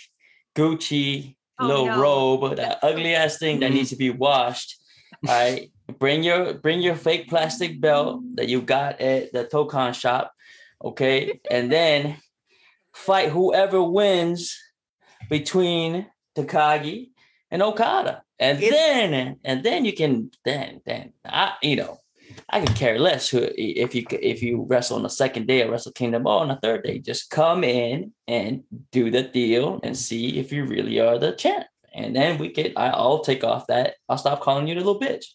[0.55, 1.99] Gucci Oh, little no.
[1.99, 3.75] robe, that ugly ass thing that Mhm.
[3.75, 4.75] needs to be washed.
[5.27, 5.71] All right.
[5.99, 10.33] bring your bring your fake plastic belt that you got at the Tokon shop.
[10.83, 11.39] Okay.
[11.49, 12.17] and then
[12.93, 14.55] fight whoever wins
[15.29, 17.09] between Takagi
[17.49, 18.21] and Okada.
[18.37, 21.97] And It- then and then you can then then I you know
[22.49, 25.69] I could care less who if you if you wrestle on the second day of
[25.69, 26.99] Wrestle Kingdom or on the third day.
[26.99, 31.65] Just come in and do the deal and see if you really are the champ.
[31.93, 33.95] And then we get I, I'll take off that.
[34.07, 35.25] I'll stop calling you the little bitch.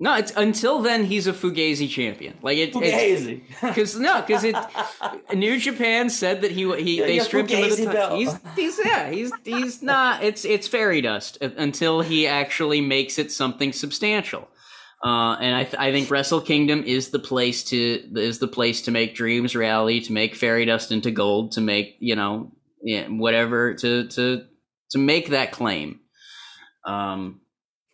[0.00, 2.38] No, it's until then he's a Fugazi champion.
[2.42, 3.42] Like it, it's Fugazi.
[3.60, 4.56] because no, because it
[5.34, 8.18] New Japan said that he he Yeah, they stripped him of the Fugazi ti- belt.
[8.18, 10.24] He's he's yeah he's he's not.
[10.24, 14.48] It's it's fairy dust uh, until he actually makes it something substantial.
[15.02, 17.78] Uh, and I th- I think Wrestle Kingdom is the place to
[18.14, 21.96] is the place to make dreams reality, to make fairy dust into gold, to make
[21.98, 22.52] you know
[23.08, 24.44] whatever to to
[24.90, 26.00] to make that claim.
[26.86, 27.40] Um,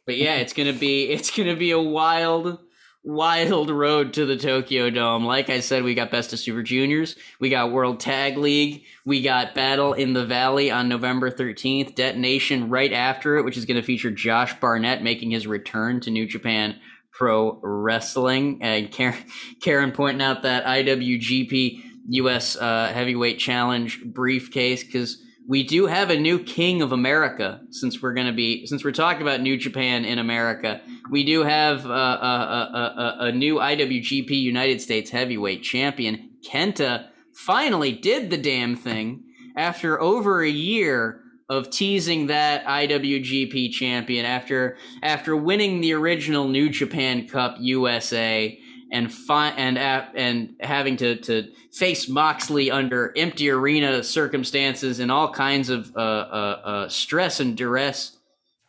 [0.06, 2.59] but yeah, it's gonna be it's gonna be a wild,
[3.02, 5.24] wild road to the Tokyo Dome.
[5.24, 9.22] Like I said, we got Best of Super Juniors, we got World Tag League, we
[9.22, 13.82] got Battle in the Valley on November thirteenth, Detonation right after it, which is gonna
[13.82, 16.78] feature Josh Barnett making his return to New Japan
[17.19, 19.19] Pro Wrestling, and Karen,
[19.61, 22.57] Karen pointing out that IWGP U.S.
[22.57, 28.14] Uh, Heavyweight Challenge briefcase because we do have a new king of America since we're
[28.14, 30.81] going to be since we're talking about New Japan in America.
[31.11, 32.79] We do have uh, a, a,
[33.23, 36.31] a, a new IWGP United States Heavyweight Champion.
[36.49, 39.25] Kenta finally did the damn thing
[39.57, 46.68] after over a year of teasing that IWGP champion after after winning the original New
[46.68, 48.59] Japan Cup USA
[48.92, 55.32] and fi- and and having to to face Moxley under empty arena circumstances and all
[55.32, 58.16] kinds of uh, uh, uh, stress and duress.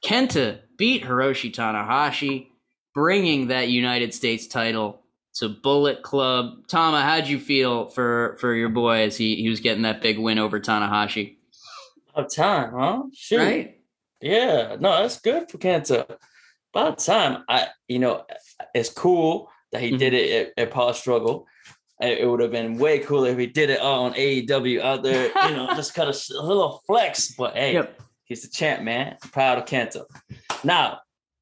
[0.04, 2.48] Kenta beat Hiroshi Tanahashi,
[2.94, 5.02] bringing that United States title
[5.36, 6.68] to Bullet Club.
[6.68, 10.18] Tama, how'd you feel for for your boy as he, he was getting that big
[10.18, 11.36] win over Tanahashi?
[12.14, 13.04] About time, huh?
[13.14, 13.38] Shoot.
[13.38, 13.82] Right?
[14.22, 16.18] Yeah, no, that's good for Kenta.
[16.74, 17.44] About time.
[17.48, 18.26] I, you know,
[18.74, 20.34] it's cool that he did mm-hmm.
[20.34, 21.48] it at, at Power Struggle.
[22.02, 25.26] It, it would have been way cooler if he did it on AEW out there,
[25.50, 27.34] you know, just kind of a little flex.
[27.36, 28.02] But hey, Yep.
[28.26, 29.18] he's the champ, man.
[29.32, 30.06] Proud of Kenta.
[30.64, 31.00] Now,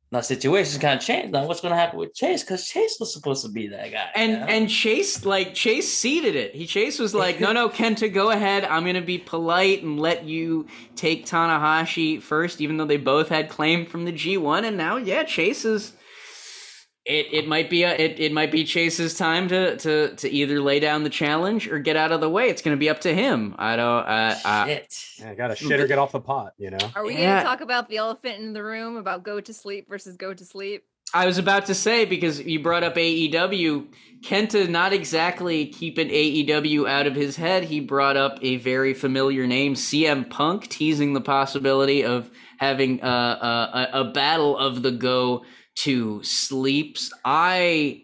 [0.09, 1.33] now situations kind of changed.
[1.33, 2.41] Now, what's going to happen with Chase?
[2.41, 4.09] Because Chase was supposed to be that guy.
[4.15, 4.45] And you know?
[4.45, 6.55] and Chase like Chase ceded it.
[6.55, 8.63] He Chase was like, no, no, Kenta, go ahead.
[8.63, 13.49] I'm gonna be polite and let you take Tanahashi first, even though they both had
[13.49, 14.65] claim from the G1.
[14.65, 15.93] And now, yeah, Chase is.
[17.07, 20.59] It, it might be a, it, it might be Chase's time to, to, to either
[20.59, 22.49] lay down the challenge or get out of the way.
[22.49, 23.55] It's going to be up to him.
[23.57, 24.05] I don't.
[24.05, 25.05] Uh, uh, Shit.
[25.19, 26.77] Yeah, got to shit or get off the pot, you know.
[26.95, 27.35] Are we Yeah.
[27.35, 30.33] going to talk about the elephant in the room about go to sleep versus go
[30.33, 30.83] to sleep?
[31.13, 33.87] I was about to say because you brought up AEW,
[34.23, 37.63] Kenta not exactly keeping AEW out of his head.
[37.63, 42.29] He brought up a very familiar name, CM Punk, teasing the possibility of
[42.59, 45.45] having a, a, a battle of the go
[45.77, 47.11] to sleeps.
[47.23, 48.03] I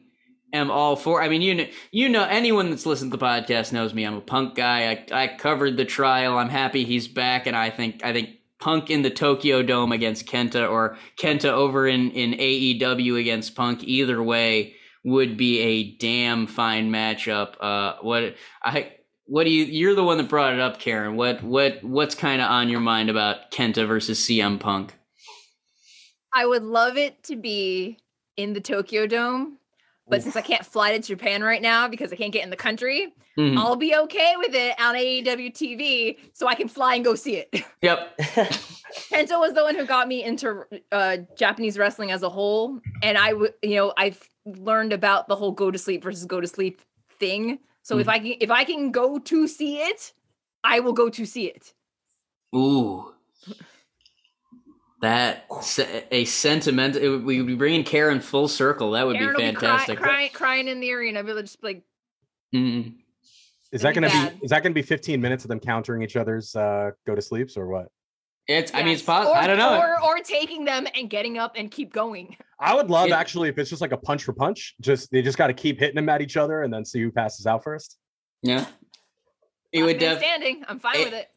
[0.54, 1.22] am all for.
[1.22, 4.04] I mean, you know, you know, anyone that's listened to the podcast knows me.
[4.04, 5.06] I'm a Punk guy.
[5.12, 6.38] I, I covered the trial.
[6.38, 10.26] I'm happy he's back, and I think I think Punk in the Tokyo Dome against
[10.26, 16.48] Kenta or Kenta over in, in AEW against Punk, either way would be a damn
[16.48, 17.56] fine matchup.
[17.60, 18.94] Uh, what I
[19.26, 21.16] what do you you're the one that brought it up, Karen.
[21.16, 24.94] What what what's kind of on your mind about Kenta versus CM Punk?
[26.34, 27.98] I would love it to be
[28.38, 29.58] in the Tokyo Dome
[30.10, 32.58] But since I can't fly to Japan right now because I can't get in the
[32.58, 33.58] country, Mhm.
[33.58, 37.38] I'll be okay with it on AEW TV so I can fly and go see
[37.38, 37.50] it.
[37.82, 38.18] Yep.
[38.20, 43.18] Kenta was the one who got me into uh, Japanese wrestling as a whole, and
[43.18, 46.48] I would, you know, I've learned about the whole go to sleep versus go to
[46.48, 46.82] sleep
[47.20, 47.60] thing.
[47.82, 50.14] So if I can, if I can go to see it,
[50.64, 51.74] I will go to see it.
[52.56, 53.13] Ooh.
[55.04, 55.46] That
[56.12, 56.96] a sentiment.
[56.96, 58.92] It, would- we would be bringing Karen full circle.
[58.92, 60.00] That would Aaron be will be cry, fantastic.
[60.00, 61.20] crying, crying in the arena.
[61.20, 61.84] I'll just like,
[62.56, 62.94] Mm.
[63.74, 64.40] Is that gonna bad.
[64.40, 64.46] be?
[64.46, 67.22] Is that going to be 15 minutes of them countering each other's uh, go to
[67.22, 67.88] sleeps or what?
[68.48, 68.74] It's.
[68.74, 69.06] I mean, it's yes.
[69.08, 69.34] possible.
[69.36, 69.78] I don't know.
[69.78, 72.38] Or, or taking them and getting up and keep going.
[72.60, 74.76] I would love It- actually if it's just like a punch for punch.
[74.80, 77.12] Just they just got to keep hitting them at each other and then see who
[77.12, 77.98] passes out first.
[78.42, 78.66] yeah.
[79.74, 80.64] It Last would man def- standing.
[80.70, 81.30] I'm fine it- with it.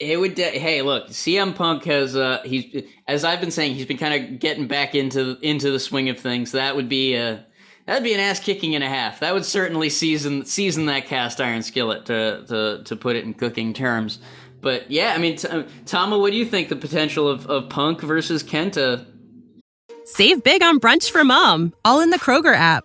[0.00, 0.34] It would.
[0.34, 2.16] De- hey, look, CM Punk has.
[2.16, 5.78] Uh, he's as I've been saying, he's been kind of getting back into into the
[5.78, 6.52] swing of things.
[6.52, 7.44] That would be a.
[7.86, 9.20] That'd be an ass kicking and a half.
[9.20, 13.34] That would certainly season season that cast iron skillet to to to put it in
[13.34, 14.20] cooking terms.
[14.62, 15.48] But yeah, I mean, t-
[15.86, 19.06] Tama, what do you think the potential of, of Punk versus Kenta?
[20.04, 22.84] Save big on brunch for mom, all in the Kroger app.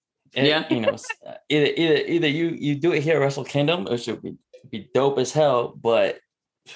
[0.35, 0.65] And, Yeah.
[0.69, 0.95] you know,
[1.27, 4.35] uh, either either either you you do it here at Wrestle Kingdom, which would be
[4.69, 5.73] be dope as hell.
[5.81, 6.19] But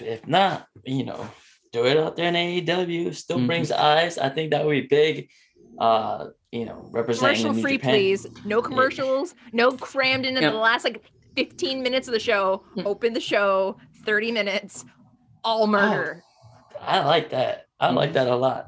[0.01, 1.29] if not, you know,
[1.71, 3.13] do it out there in AEW.
[3.13, 3.47] Still Mhm.
[3.47, 4.17] brings eyes.
[4.17, 5.29] I think that would be big.
[5.79, 7.91] Uh, you know, representing Commercial free, Japan.
[7.91, 8.27] please.
[8.45, 9.35] No commercials.
[9.53, 10.51] No crammed into Yep.
[10.53, 11.03] the last like
[11.35, 12.63] 15 minutes of the show.
[12.85, 14.85] Open the show, 30 minutes,
[15.43, 16.23] all murder.
[16.81, 17.65] I like that.
[17.79, 18.67] I like that a lot.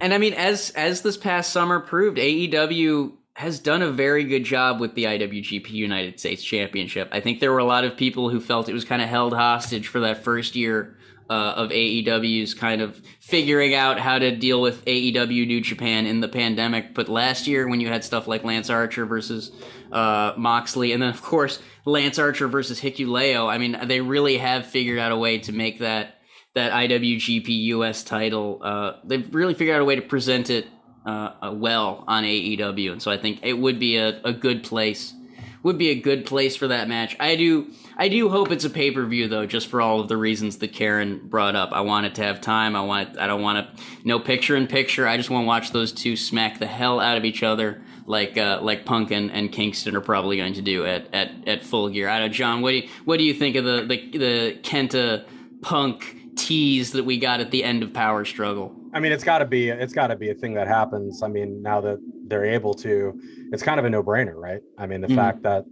[0.00, 4.44] And I mean, as as this past summer proved, AEW has done a very good
[4.44, 7.08] job with the IWGP United States Championship.
[7.12, 9.32] I think there were a lot of people who felt it was kind of held
[9.32, 10.96] hostage for that first year
[11.30, 16.20] uh, of AEW's kind of figuring out how to deal with AEW New Japan in
[16.20, 16.94] the pandemic.
[16.94, 19.50] But last year, when you had stuff like Lance Archer versus
[19.90, 24.66] uh, Moxley, and then of course Lance Archer versus Hikuleo, I mean, they really have
[24.66, 26.18] figured out a way to make that
[26.54, 28.60] that IWGP US title.
[28.62, 30.66] Uh, they've really figured out a way to present it
[31.04, 35.14] uh, well on AEW, and so I think it would be a, a good place.
[35.62, 37.16] Would be a good place for that match.
[37.20, 37.68] I do.
[37.96, 40.58] I do hope it's a pay per view though, just for all of the reasons
[40.58, 41.70] that Karen brought up.
[41.72, 42.74] I want it to have time.
[42.74, 43.10] I want.
[43.10, 45.06] it, I don't want to no picture in picture.
[45.06, 48.36] I just want to watch those two smack the hell out of each other, like
[48.36, 51.88] uh, like Punk and, and Kingston are probably going to do at, at, at Full
[51.90, 52.08] Gear.
[52.08, 52.60] I don't know, John.
[52.60, 55.24] What do you, what do you think of the the, the Kenta
[55.60, 58.81] Punk tease that we got at the end of Power Struggle?
[58.92, 61.22] I mean, it's got to be it's got to be a thing that happens.
[61.22, 63.16] I mean, now that they're able to,
[63.50, 64.60] it's kind of a no brainer, right?
[64.76, 65.14] I mean, the Mhm.
[65.16, 65.64] fact that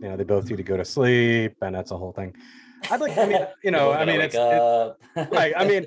[0.00, 2.34] you know they both need to go to sleep, and that's a whole thing.
[2.90, 4.62] I'd like, I mean, you know, I mean, it's, it,
[5.30, 5.86] right, I mean,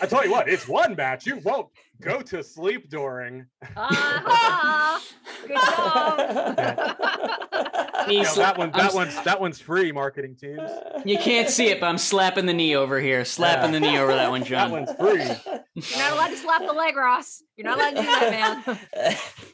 [0.00, 1.68] I tell you what, it's one match you won't
[2.02, 3.46] go to sleep during.
[3.76, 5.00] Ah,
[5.46, 6.18] good job.
[8.10, 10.60] You know, that one, I'm that one's that one's free marketing teams.
[11.04, 13.24] You can't see it, but I'm slapping the knee over here.
[13.24, 14.70] Slapping the knee over that one, John.
[14.72, 15.52] That one's free.
[15.74, 17.42] You're not allowed to slap the leg, Ross.
[17.56, 18.78] You're not allowed to do that, man.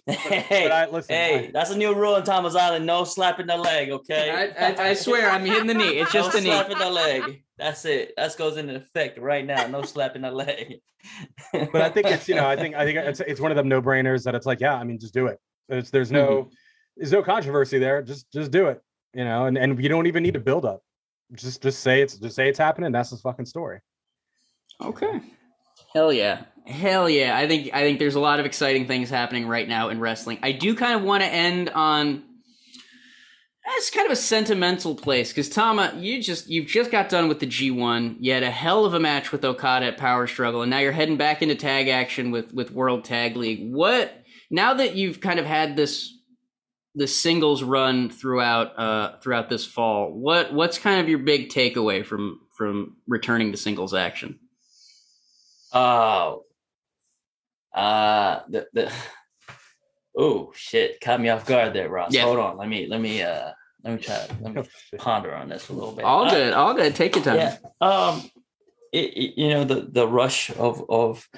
[0.17, 1.15] hey, But I listen.
[1.15, 2.87] hey, I- that's a new rule in Tama's Island.
[2.87, 4.31] No slapping the leg, okay?
[4.59, 5.99] I, I, I swear, I'm hitting the knee.
[5.99, 6.51] It's just no the knee.
[6.51, 7.43] slapping the leg.
[7.59, 8.15] That's it.
[8.17, 9.67] That goes into effect right now.
[9.67, 10.81] No slapping the leg.
[11.53, 13.69] but I think it's you know I think I think it's it's one of them
[13.69, 15.39] no brainers that it's like yeah I mean just do it.
[15.69, 16.49] There's there's no Mm-hmm.
[16.97, 18.03] there's no controversy there.
[18.03, 18.83] Just just do it.
[19.15, 20.83] You know, and and you don't even need to build up.
[21.35, 22.93] Just just say it's just say it's happening.
[22.93, 23.81] That's the fucking story.
[24.81, 25.21] Okay.
[25.95, 26.45] Hell yeah.
[26.67, 27.37] Hell yeah.
[27.37, 30.39] I think I think there's a lot of exciting things happening right now in wrestling.
[30.43, 32.23] I do kind of want to end on
[33.77, 37.41] it's kind of a sentimental place because Tama, you just you've just got done with
[37.41, 38.17] the G1.
[38.21, 40.93] You had a hell of a match with Okada at Power Struggle, and now you're
[40.93, 43.73] heading back into tag action with with World Tag League.
[43.73, 46.13] What now that you've kind of had this
[46.95, 50.13] this singles run throughout uh throughout this fall?
[50.13, 54.39] What what's kind of your big takeaway from from returning to singles action?
[55.73, 56.45] Oh.
[57.75, 58.93] Uh the the
[60.17, 61.01] oh shit.
[61.01, 62.13] Caught me off guard there, Ross.
[62.13, 62.23] Yeah.
[62.23, 62.57] Hold on.
[62.57, 63.53] Let me let me uh
[63.85, 66.05] let me try let me Oh, ponder on this a little bit.
[66.05, 66.95] All Uh, good, all good.
[66.95, 67.37] Take your time.
[67.37, 67.57] Yeah.
[67.81, 68.31] Um
[68.93, 71.29] it, it- you know the the rush of of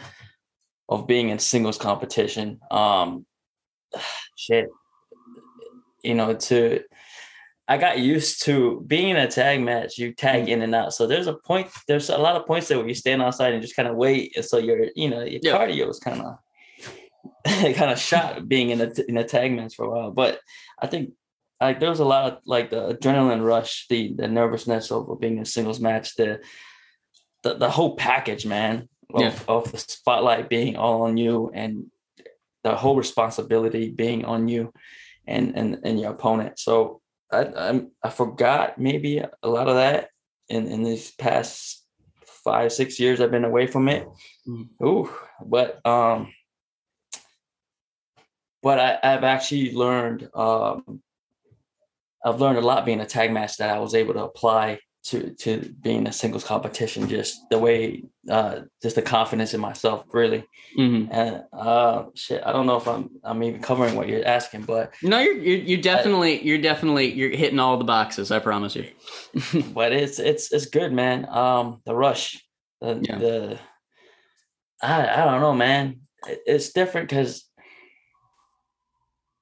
[0.89, 2.61] of being in singles competition.
[2.71, 3.27] Um
[4.37, 4.69] shit.
[6.03, 6.83] you know, to
[7.69, 10.93] I got used to being in a tag match, you tag in and out.
[10.93, 13.63] So there's a point, there's a lot of points there where you stand outside and
[13.63, 14.33] just kind of wait.
[14.35, 15.53] And so your, you know, your Yeah.
[15.57, 16.37] cardio is kind of
[17.77, 20.11] kind of shot being in a in a tag match for a while.
[20.11, 20.41] But
[20.83, 21.13] I think
[21.61, 25.37] like there was a lot of like the adrenaline rush, the the nervousness of being
[25.37, 26.41] in a singles match, the
[27.43, 29.39] the, the whole package, man, of, Yeah.
[29.49, 31.91] of the spotlight being all on you and
[32.65, 34.73] the whole responsibility being on you
[35.27, 36.59] and and and your opponent.
[36.59, 37.01] So
[37.33, 40.09] I I'm, I forgot maybe a lot of that
[40.49, 41.85] in in these past
[42.45, 44.09] five six years I've been away from it.
[44.49, 44.69] Mhm.
[44.83, 45.11] Ooh,
[45.45, 46.33] but um,
[48.63, 51.03] but I I've actually learned um,
[52.25, 55.31] I've learned a lot being a tag match that I was able to apply to
[55.37, 57.09] to being a singles competition.
[57.09, 60.45] Just the way uh, just the confidence in myself really.
[60.79, 61.09] Mhm.
[61.11, 64.93] And uh, shit, I don't know if I'm I'm even covering what you're asking, but
[65.03, 68.31] No, you're, you're you're definitely you're definitely you're hitting all the boxes.
[68.31, 68.87] I promise you.
[69.75, 71.27] but it's it's it's good, man.
[71.31, 72.39] Um, the rush,
[72.83, 73.19] the Yeah.
[73.19, 73.59] the
[74.83, 76.01] I I don't know, man.
[76.29, 77.47] It- It's different because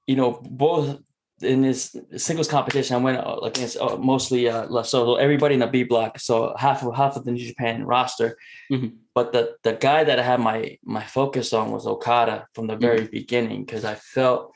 [0.07, 1.01] you know both
[1.43, 5.61] in this singles competition, I went uh, against uh, mostly uh, left solo, everybody in
[5.61, 8.37] the B block, so half of half of the New Japan roster.
[8.71, 8.97] Mhm.
[9.15, 12.77] But the the guy that I had my my focus on was Okada from the
[12.77, 14.53] very beginning because I felt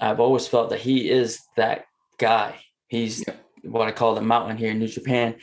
[0.00, 1.84] I've always felt that he is that
[2.18, 2.56] guy.
[2.88, 3.34] He's Yeah.
[3.70, 5.36] what I call the mountain here in New Japan,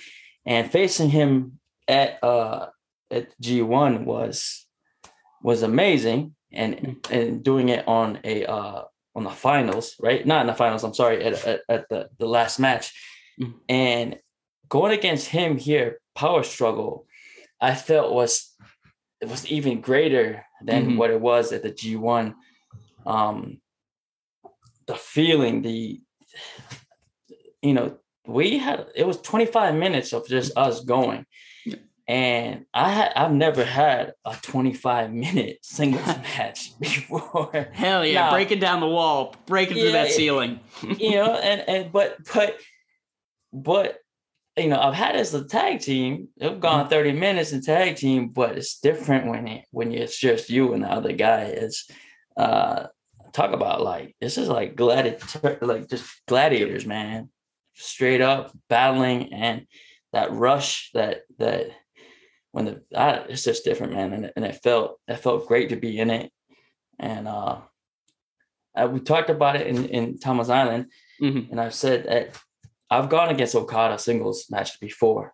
[0.46, 2.68] and facing him at uh
[3.12, 4.66] at G1 was
[5.42, 8.84] was amazing, and and doing it on a uh
[9.16, 10.26] on the finals, right?
[10.26, 10.84] Not in the finals.
[10.84, 12.92] I'm sorry, at at, at the the last match,
[13.40, 13.60] Mhm.
[13.70, 14.20] and
[14.70, 17.08] going against him here, power struggle,
[17.62, 18.56] I felt was
[19.22, 20.98] it was even greater than Mhm.
[20.98, 22.36] what it was at the G1.
[23.06, 23.62] Um,
[24.86, 26.02] the feeling, the
[27.62, 31.26] you know, we had it was 25 minutes of just us going.
[32.08, 32.14] Yeah.
[32.16, 36.06] And I had I've never had a 25 minute singles
[36.38, 37.70] match before.
[37.74, 40.60] Hell yeah, Now- breaking down the wall, breaking through that ceiling.
[40.82, 42.58] you know, and and but but
[43.52, 44.00] but
[44.56, 46.28] you know, I've had it as a tag team.
[46.40, 50.50] I've gone 30 minutes in tag team, but it's different when it when it's just
[50.50, 51.44] you and the other guy.
[51.44, 51.90] It's
[52.38, 52.88] uh
[53.32, 57.30] talk about like this is like gladiator like just gladiators, man.
[57.76, 59.66] Straight up battling and
[60.12, 61.72] that rush that that
[62.54, 64.14] when the I, it's just different, man.
[64.14, 66.32] And, and it felt it felt great to be in it.
[67.00, 67.58] And uh
[68.76, 70.88] uh, we talked about it in, in Tama's Island,
[71.22, 71.52] Mhm.
[71.52, 72.36] and I've said that
[72.90, 75.34] I've gone against Okada singles match before.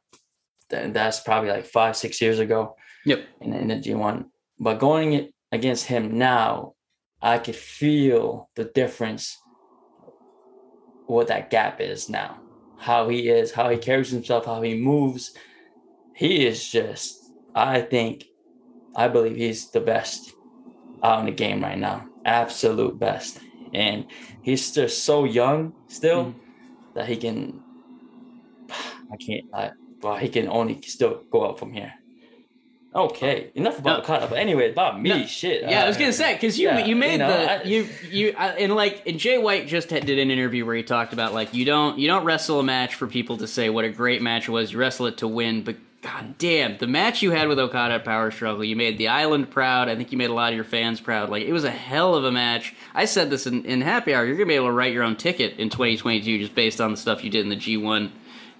[0.71, 2.75] And that's probably like five, six years ago
[3.05, 3.19] Yep.
[3.41, 4.25] in, in the G1.
[4.59, 6.73] But going against him now,
[7.21, 9.37] I could feel the difference,
[11.07, 12.39] what that gap is now.
[12.77, 15.33] How he is, how he carries himself, how he moves.
[16.19, 17.17] He is just,
[17.55, 18.25] I think,
[18.93, 20.33] I believe he's the best
[21.01, 22.07] out in the game right now.
[22.25, 23.39] Absolute best.
[23.73, 24.05] And
[24.43, 26.33] he's just so young still Mhm.
[26.95, 27.61] that he can
[28.69, 29.71] I can't I
[30.01, 31.93] well he can only still go up from here.
[32.93, 34.03] Okay, enough about No.
[34.03, 34.27] Okada.
[34.27, 35.25] But anyway, about me, No.
[35.25, 35.61] shit.
[35.61, 37.63] Yeah, I was uh, gonna say because you yeah, you made you know, the I-
[37.63, 40.83] you you uh, and like and Jay White just had, did an interview where he
[40.83, 43.85] talked about like you don't you don't wrestle a match for people to say what
[43.85, 44.73] a great match it was.
[44.73, 45.63] You wrestle it to win.
[45.63, 49.07] But god damn, the match you had with Okada at Power Struggle, you made the
[49.09, 49.89] island proud.
[49.89, 51.29] I think you made a lot of your fans proud.
[51.29, 52.73] Like it was a hell of a match.
[52.93, 54.25] I said this in, in Happy Hour.
[54.25, 56.97] You're gonna be able to write your own ticket in 2022 just based on the
[56.97, 58.11] stuff you did in the G1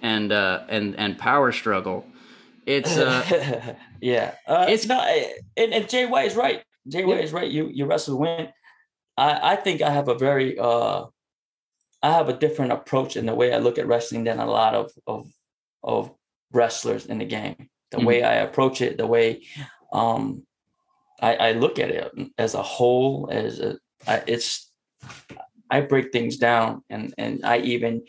[0.02, 2.04] and uh and and Power Struggle.
[2.66, 5.08] It's uh yeah, uh, It's- not.
[5.56, 6.62] And, and Jay White is right.
[6.88, 7.50] Jay White is right.
[7.50, 8.48] You you wrestle to win.
[9.16, 11.04] I I think I have a very uh,
[12.02, 14.74] I have a different approach in the way I look at wrestling than a lot
[14.74, 15.26] of of
[15.82, 16.10] of
[16.52, 17.68] wrestlers in the game.
[17.90, 18.06] The Mhm.
[18.06, 19.46] way I approach it, the way
[19.92, 20.46] um
[21.22, 24.70] I, I look at it as a whole, as a I, it's
[25.70, 28.02] I break things down and and I even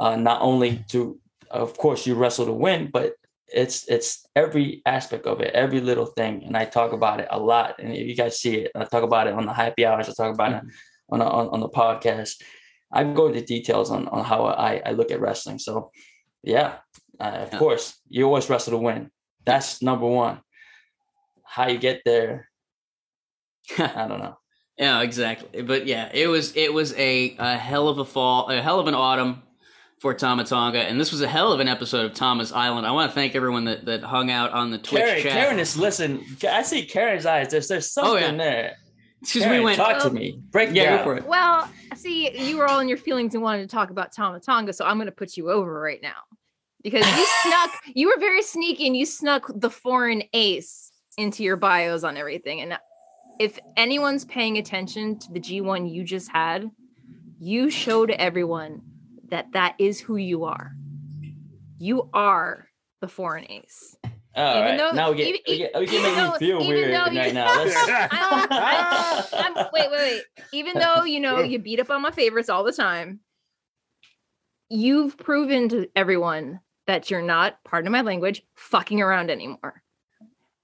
[0.00, 1.18] uh, not only to
[1.50, 3.14] of course you wrestle to win, but
[3.48, 7.38] it's it's every aspect of it, every little thing, and I talk about it a
[7.40, 7.76] lot.
[7.80, 8.72] And if you guys see it.
[8.74, 10.08] I talk about it on the happy hours.
[10.08, 10.62] I talk about it
[11.10, 12.42] on, on on the podcast.
[12.92, 15.58] I go into details on on how I I look at wrestling.
[15.58, 15.90] So
[16.42, 16.78] yeah,
[17.20, 17.58] uh, of Yeah.
[17.58, 19.10] course you always wrestle to win.
[19.44, 20.40] That's number one.
[21.44, 22.48] How you get there,
[23.78, 24.36] I don't know.
[24.76, 25.62] Yeah, exactly.
[25.62, 28.86] But yeah, it was it was a, a hell of a fall, a hell of
[28.86, 29.42] an autumn
[30.00, 32.86] for Tama Tonga, and this was a hell of an episode of Tama's Island.
[32.86, 35.32] I want to thank everyone that, that hung out on the Twitch Karen, chat.
[35.32, 36.24] Karen is listen.
[36.48, 37.48] I see Karen's eyes.
[37.50, 38.36] There's there's something Oh, yeah.
[38.36, 38.76] there.
[39.20, 39.76] because we went.
[39.78, 40.40] Talk to me.
[40.52, 40.98] Break Yeah, down.
[40.98, 41.26] go for it.
[41.26, 44.72] Well, see, you were all in your feelings and wanted to talk about Tama Tonga,
[44.72, 46.18] so I'm going to put you over right now
[46.82, 47.70] because you snuck.
[47.94, 52.60] You were very sneaky, and you snuck the foreign ace into your bios on everything.
[52.60, 52.78] And
[53.40, 56.70] if anyone's paying attention to the G1 you just had,
[57.40, 58.82] you showed everyone
[59.30, 60.72] that that is who you are.
[61.78, 62.68] You are
[63.00, 63.96] the foreign ace.
[64.36, 64.76] All Even right.
[64.78, 66.94] though- now we get, even- we get, we even can make though- me feel weird
[66.94, 67.54] though you- right now.
[67.64, 70.22] Let's, I don't- I- I'm, wait, wait, wait.
[70.52, 73.20] Even though you know you beat up on my favorites all the time,
[74.68, 79.82] you've proven to everyone that you're not, pardon my language, fucking around anymore.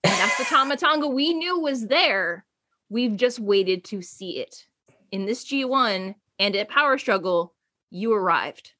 [0.02, 2.46] And that's the Tama Tonga we knew was there.
[2.88, 4.66] We've just waited to see it.
[5.12, 7.54] In this G1 and at Power Struggle,
[7.90, 8.72] you arrived.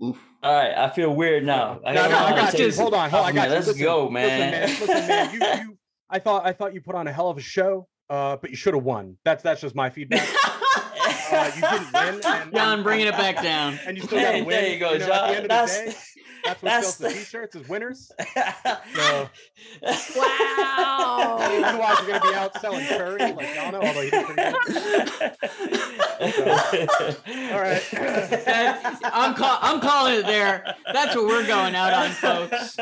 [0.00, 0.72] all right.
[0.72, 1.80] I feel weird now.
[1.84, 2.72] I no, don't I got you.
[2.72, 3.30] Hold on, hold on.
[3.30, 3.54] I got man, you.
[3.54, 4.68] Let's Listen, go, listen, man.
[4.68, 5.34] Listen, man.
[5.34, 5.78] You, you,
[6.08, 8.56] I thought, I thought you put on a hell of a show, uh, but you
[8.56, 9.16] should have won.
[9.24, 10.28] That's that's just my feedback.
[11.32, 12.20] Uh, you didn't win.
[12.42, 13.78] And, John, bringing it back down.
[13.86, 14.48] And you still got to win.
[14.48, 15.28] there you go, know, At John.
[15.30, 15.96] the end of That's- the day,
[16.44, 18.10] that's what that's sells the the- t-shirts is winners.
[20.16, 21.36] Wow.
[21.40, 25.32] Otherwise, you're gonna be out selling curry like Donna, although he did pretty good.
[27.52, 27.82] All right.
[29.04, 30.74] I'm call- I'm calling it there.
[30.92, 32.76] That's what we're going out on, folks.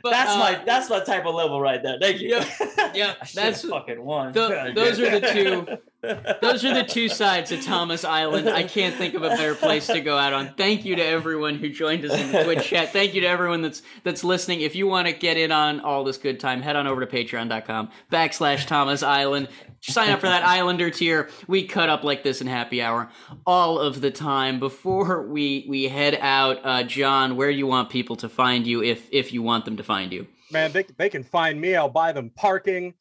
[0.00, 1.98] But, that's uh, my that's my type of level right there.
[2.00, 2.28] Thank you.
[2.28, 2.48] Yep,
[2.94, 4.32] yep, that's- fucking one.
[4.32, 5.66] Tho- those are the two.
[6.00, 8.48] Those are the two sides of Tama's Island.
[8.48, 10.54] I can't think of a better place to go out on.
[10.54, 12.92] Thank you to everyone who joined us in the Twitch chat.
[12.92, 14.60] Thank you to everyone that's that's listening.
[14.60, 17.06] If you want to get in on all this good time, head on over to
[17.06, 19.48] patreon.com backslash Tama's Island.
[19.80, 21.30] Sign up for that Islander tier.
[21.48, 23.10] We cut up like this in happy hour
[23.44, 24.60] all of the time.
[24.60, 28.84] Before we we head out, uh, John, where do you want people to find you
[28.84, 30.28] if if you want them to find you?
[30.52, 31.74] Man, they, they can find me.
[31.74, 32.94] I'll buy them parking.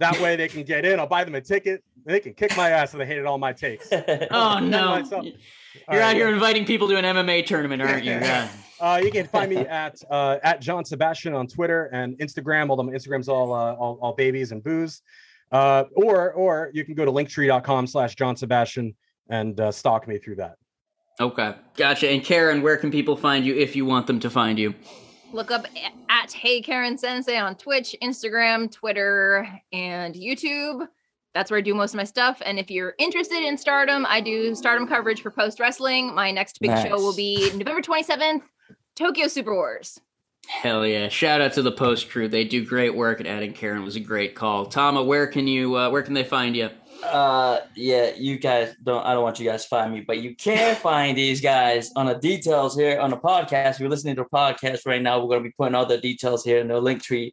[0.00, 0.98] That way they can get in.
[0.98, 1.84] I'll buy them a ticket.
[2.04, 3.88] They can kick my ass if they hated all my takes.
[4.30, 5.00] Oh no.
[5.00, 5.24] myself.
[5.24, 5.34] You're
[5.88, 6.34] All out right, here yeah.
[6.34, 8.12] inviting people to an MMA tournament, aren't you?
[8.12, 8.48] Yeah.
[8.80, 12.70] Uh, you can find me at uh, at John Sebastian on Twitter and Instagram.
[12.70, 15.02] Although my Instagram's all uh, all, all babies and booze.
[15.52, 18.94] Uh, or or you can go to linktree.com slash John Sebastian
[19.28, 20.56] and uh, stalk me through that.
[21.20, 22.08] Okay, gotcha.
[22.08, 24.74] And Karen, where can people find you if you want them to find you?
[25.32, 25.66] Look up
[26.08, 30.88] at Hey Karen Sensei on Twitch, Instagram, Twitter, and YouTube.
[31.34, 32.42] That's where I do most of my stuff.
[32.44, 36.14] And if you're interested in Stardom, I do Stardom coverage for Post Wrestling.
[36.14, 38.42] My next big show will be November 27th,
[38.96, 40.00] Tokyo Super Wars.
[40.48, 41.08] Hell yeah!
[41.08, 43.20] Shout out to the post crew; they do great work.
[43.20, 44.66] And adding Karen was a great call.
[44.66, 45.76] Tama, where can you?
[45.76, 46.70] Uh, where can they find you?
[47.04, 49.04] Uh, yeah, you guys don't.
[49.06, 52.06] I don't want you guys to find me, but you can find these guys on
[52.06, 53.74] the details here on the podcast.
[53.74, 55.98] If you're listening to a podcast right now, we're going to be putting all the
[55.98, 57.32] details here in the link tree,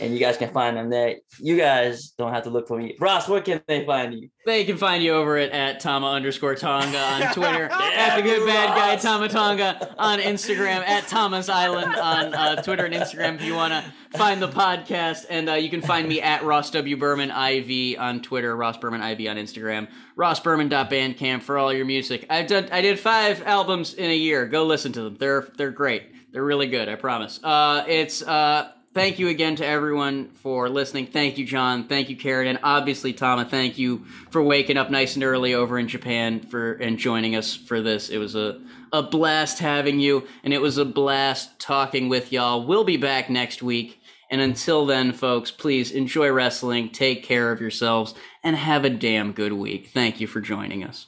[0.00, 1.16] and you guys can find them there.
[1.38, 2.96] You guys don't have to look for me.
[3.00, 4.30] Ross, where can they find you?
[4.46, 8.22] They can find you over at, at Tama underscore Tonga on Twitter, Yeah, at the
[8.22, 9.02] good bad guy Ross.
[9.02, 13.72] Tama Tonga on Instagram, at Tama's Island on uh, Twitter and Instagram if you want
[13.72, 13.84] to
[14.16, 15.26] find the podcast.
[15.28, 16.96] And uh, you can find me at Ross W.
[16.96, 22.26] Berman IV on Twitter, Ross Berman IV on Instagram, rossberman.bandcamp for all your music.
[22.30, 24.46] I've done I did five albums in a year.
[24.46, 25.16] Go listen to them.
[25.16, 26.32] They're they're great.
[26.32, 27.40] They're really good, I promise.
[27.42, 31.06] Uh, it's uh, thank you again to everyone for listening.
[31.06, 31.86] Thank you, John.
[31.86, 33.44] Thank you, Karen, and obviously, Tama.
[33.44, 37.54] Thank you for waking up nice and early over in Japan for and joining us
[37.54, 38.08] for this.
[38.08, 38.60] It was a
[38.92, 42.66] a blast having you, and it was a blast talking with y'all.
[42.66, 44.00] We'll be back next week,
[44.30, 49.32] and until then, folks, please enjoy wrestling, take care of yourselves, and have a damn
[49.32, 49.90] good week.
[49.94, 51.06] Thank you for joining us.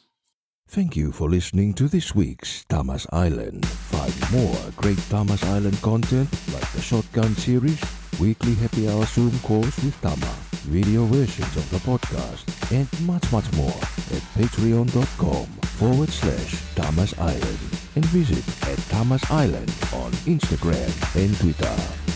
[0.70, 3.66] Thank you for listening to this week's Tama's Island.
[3.66, 7.82] Find more great Tama's Island content like the Shotgun series,
[8.20, 10.32] weekly happy hour Zoom calls with Tama,
[10.70, 13.80] video versions of the podcast, and much, much more
[14.14, 17.59] at patreon.com forward slash Tama's Island
[17.97, 20.86] and visit at Tama's Island on Instagram
[21.16, 22.10] and Twitter.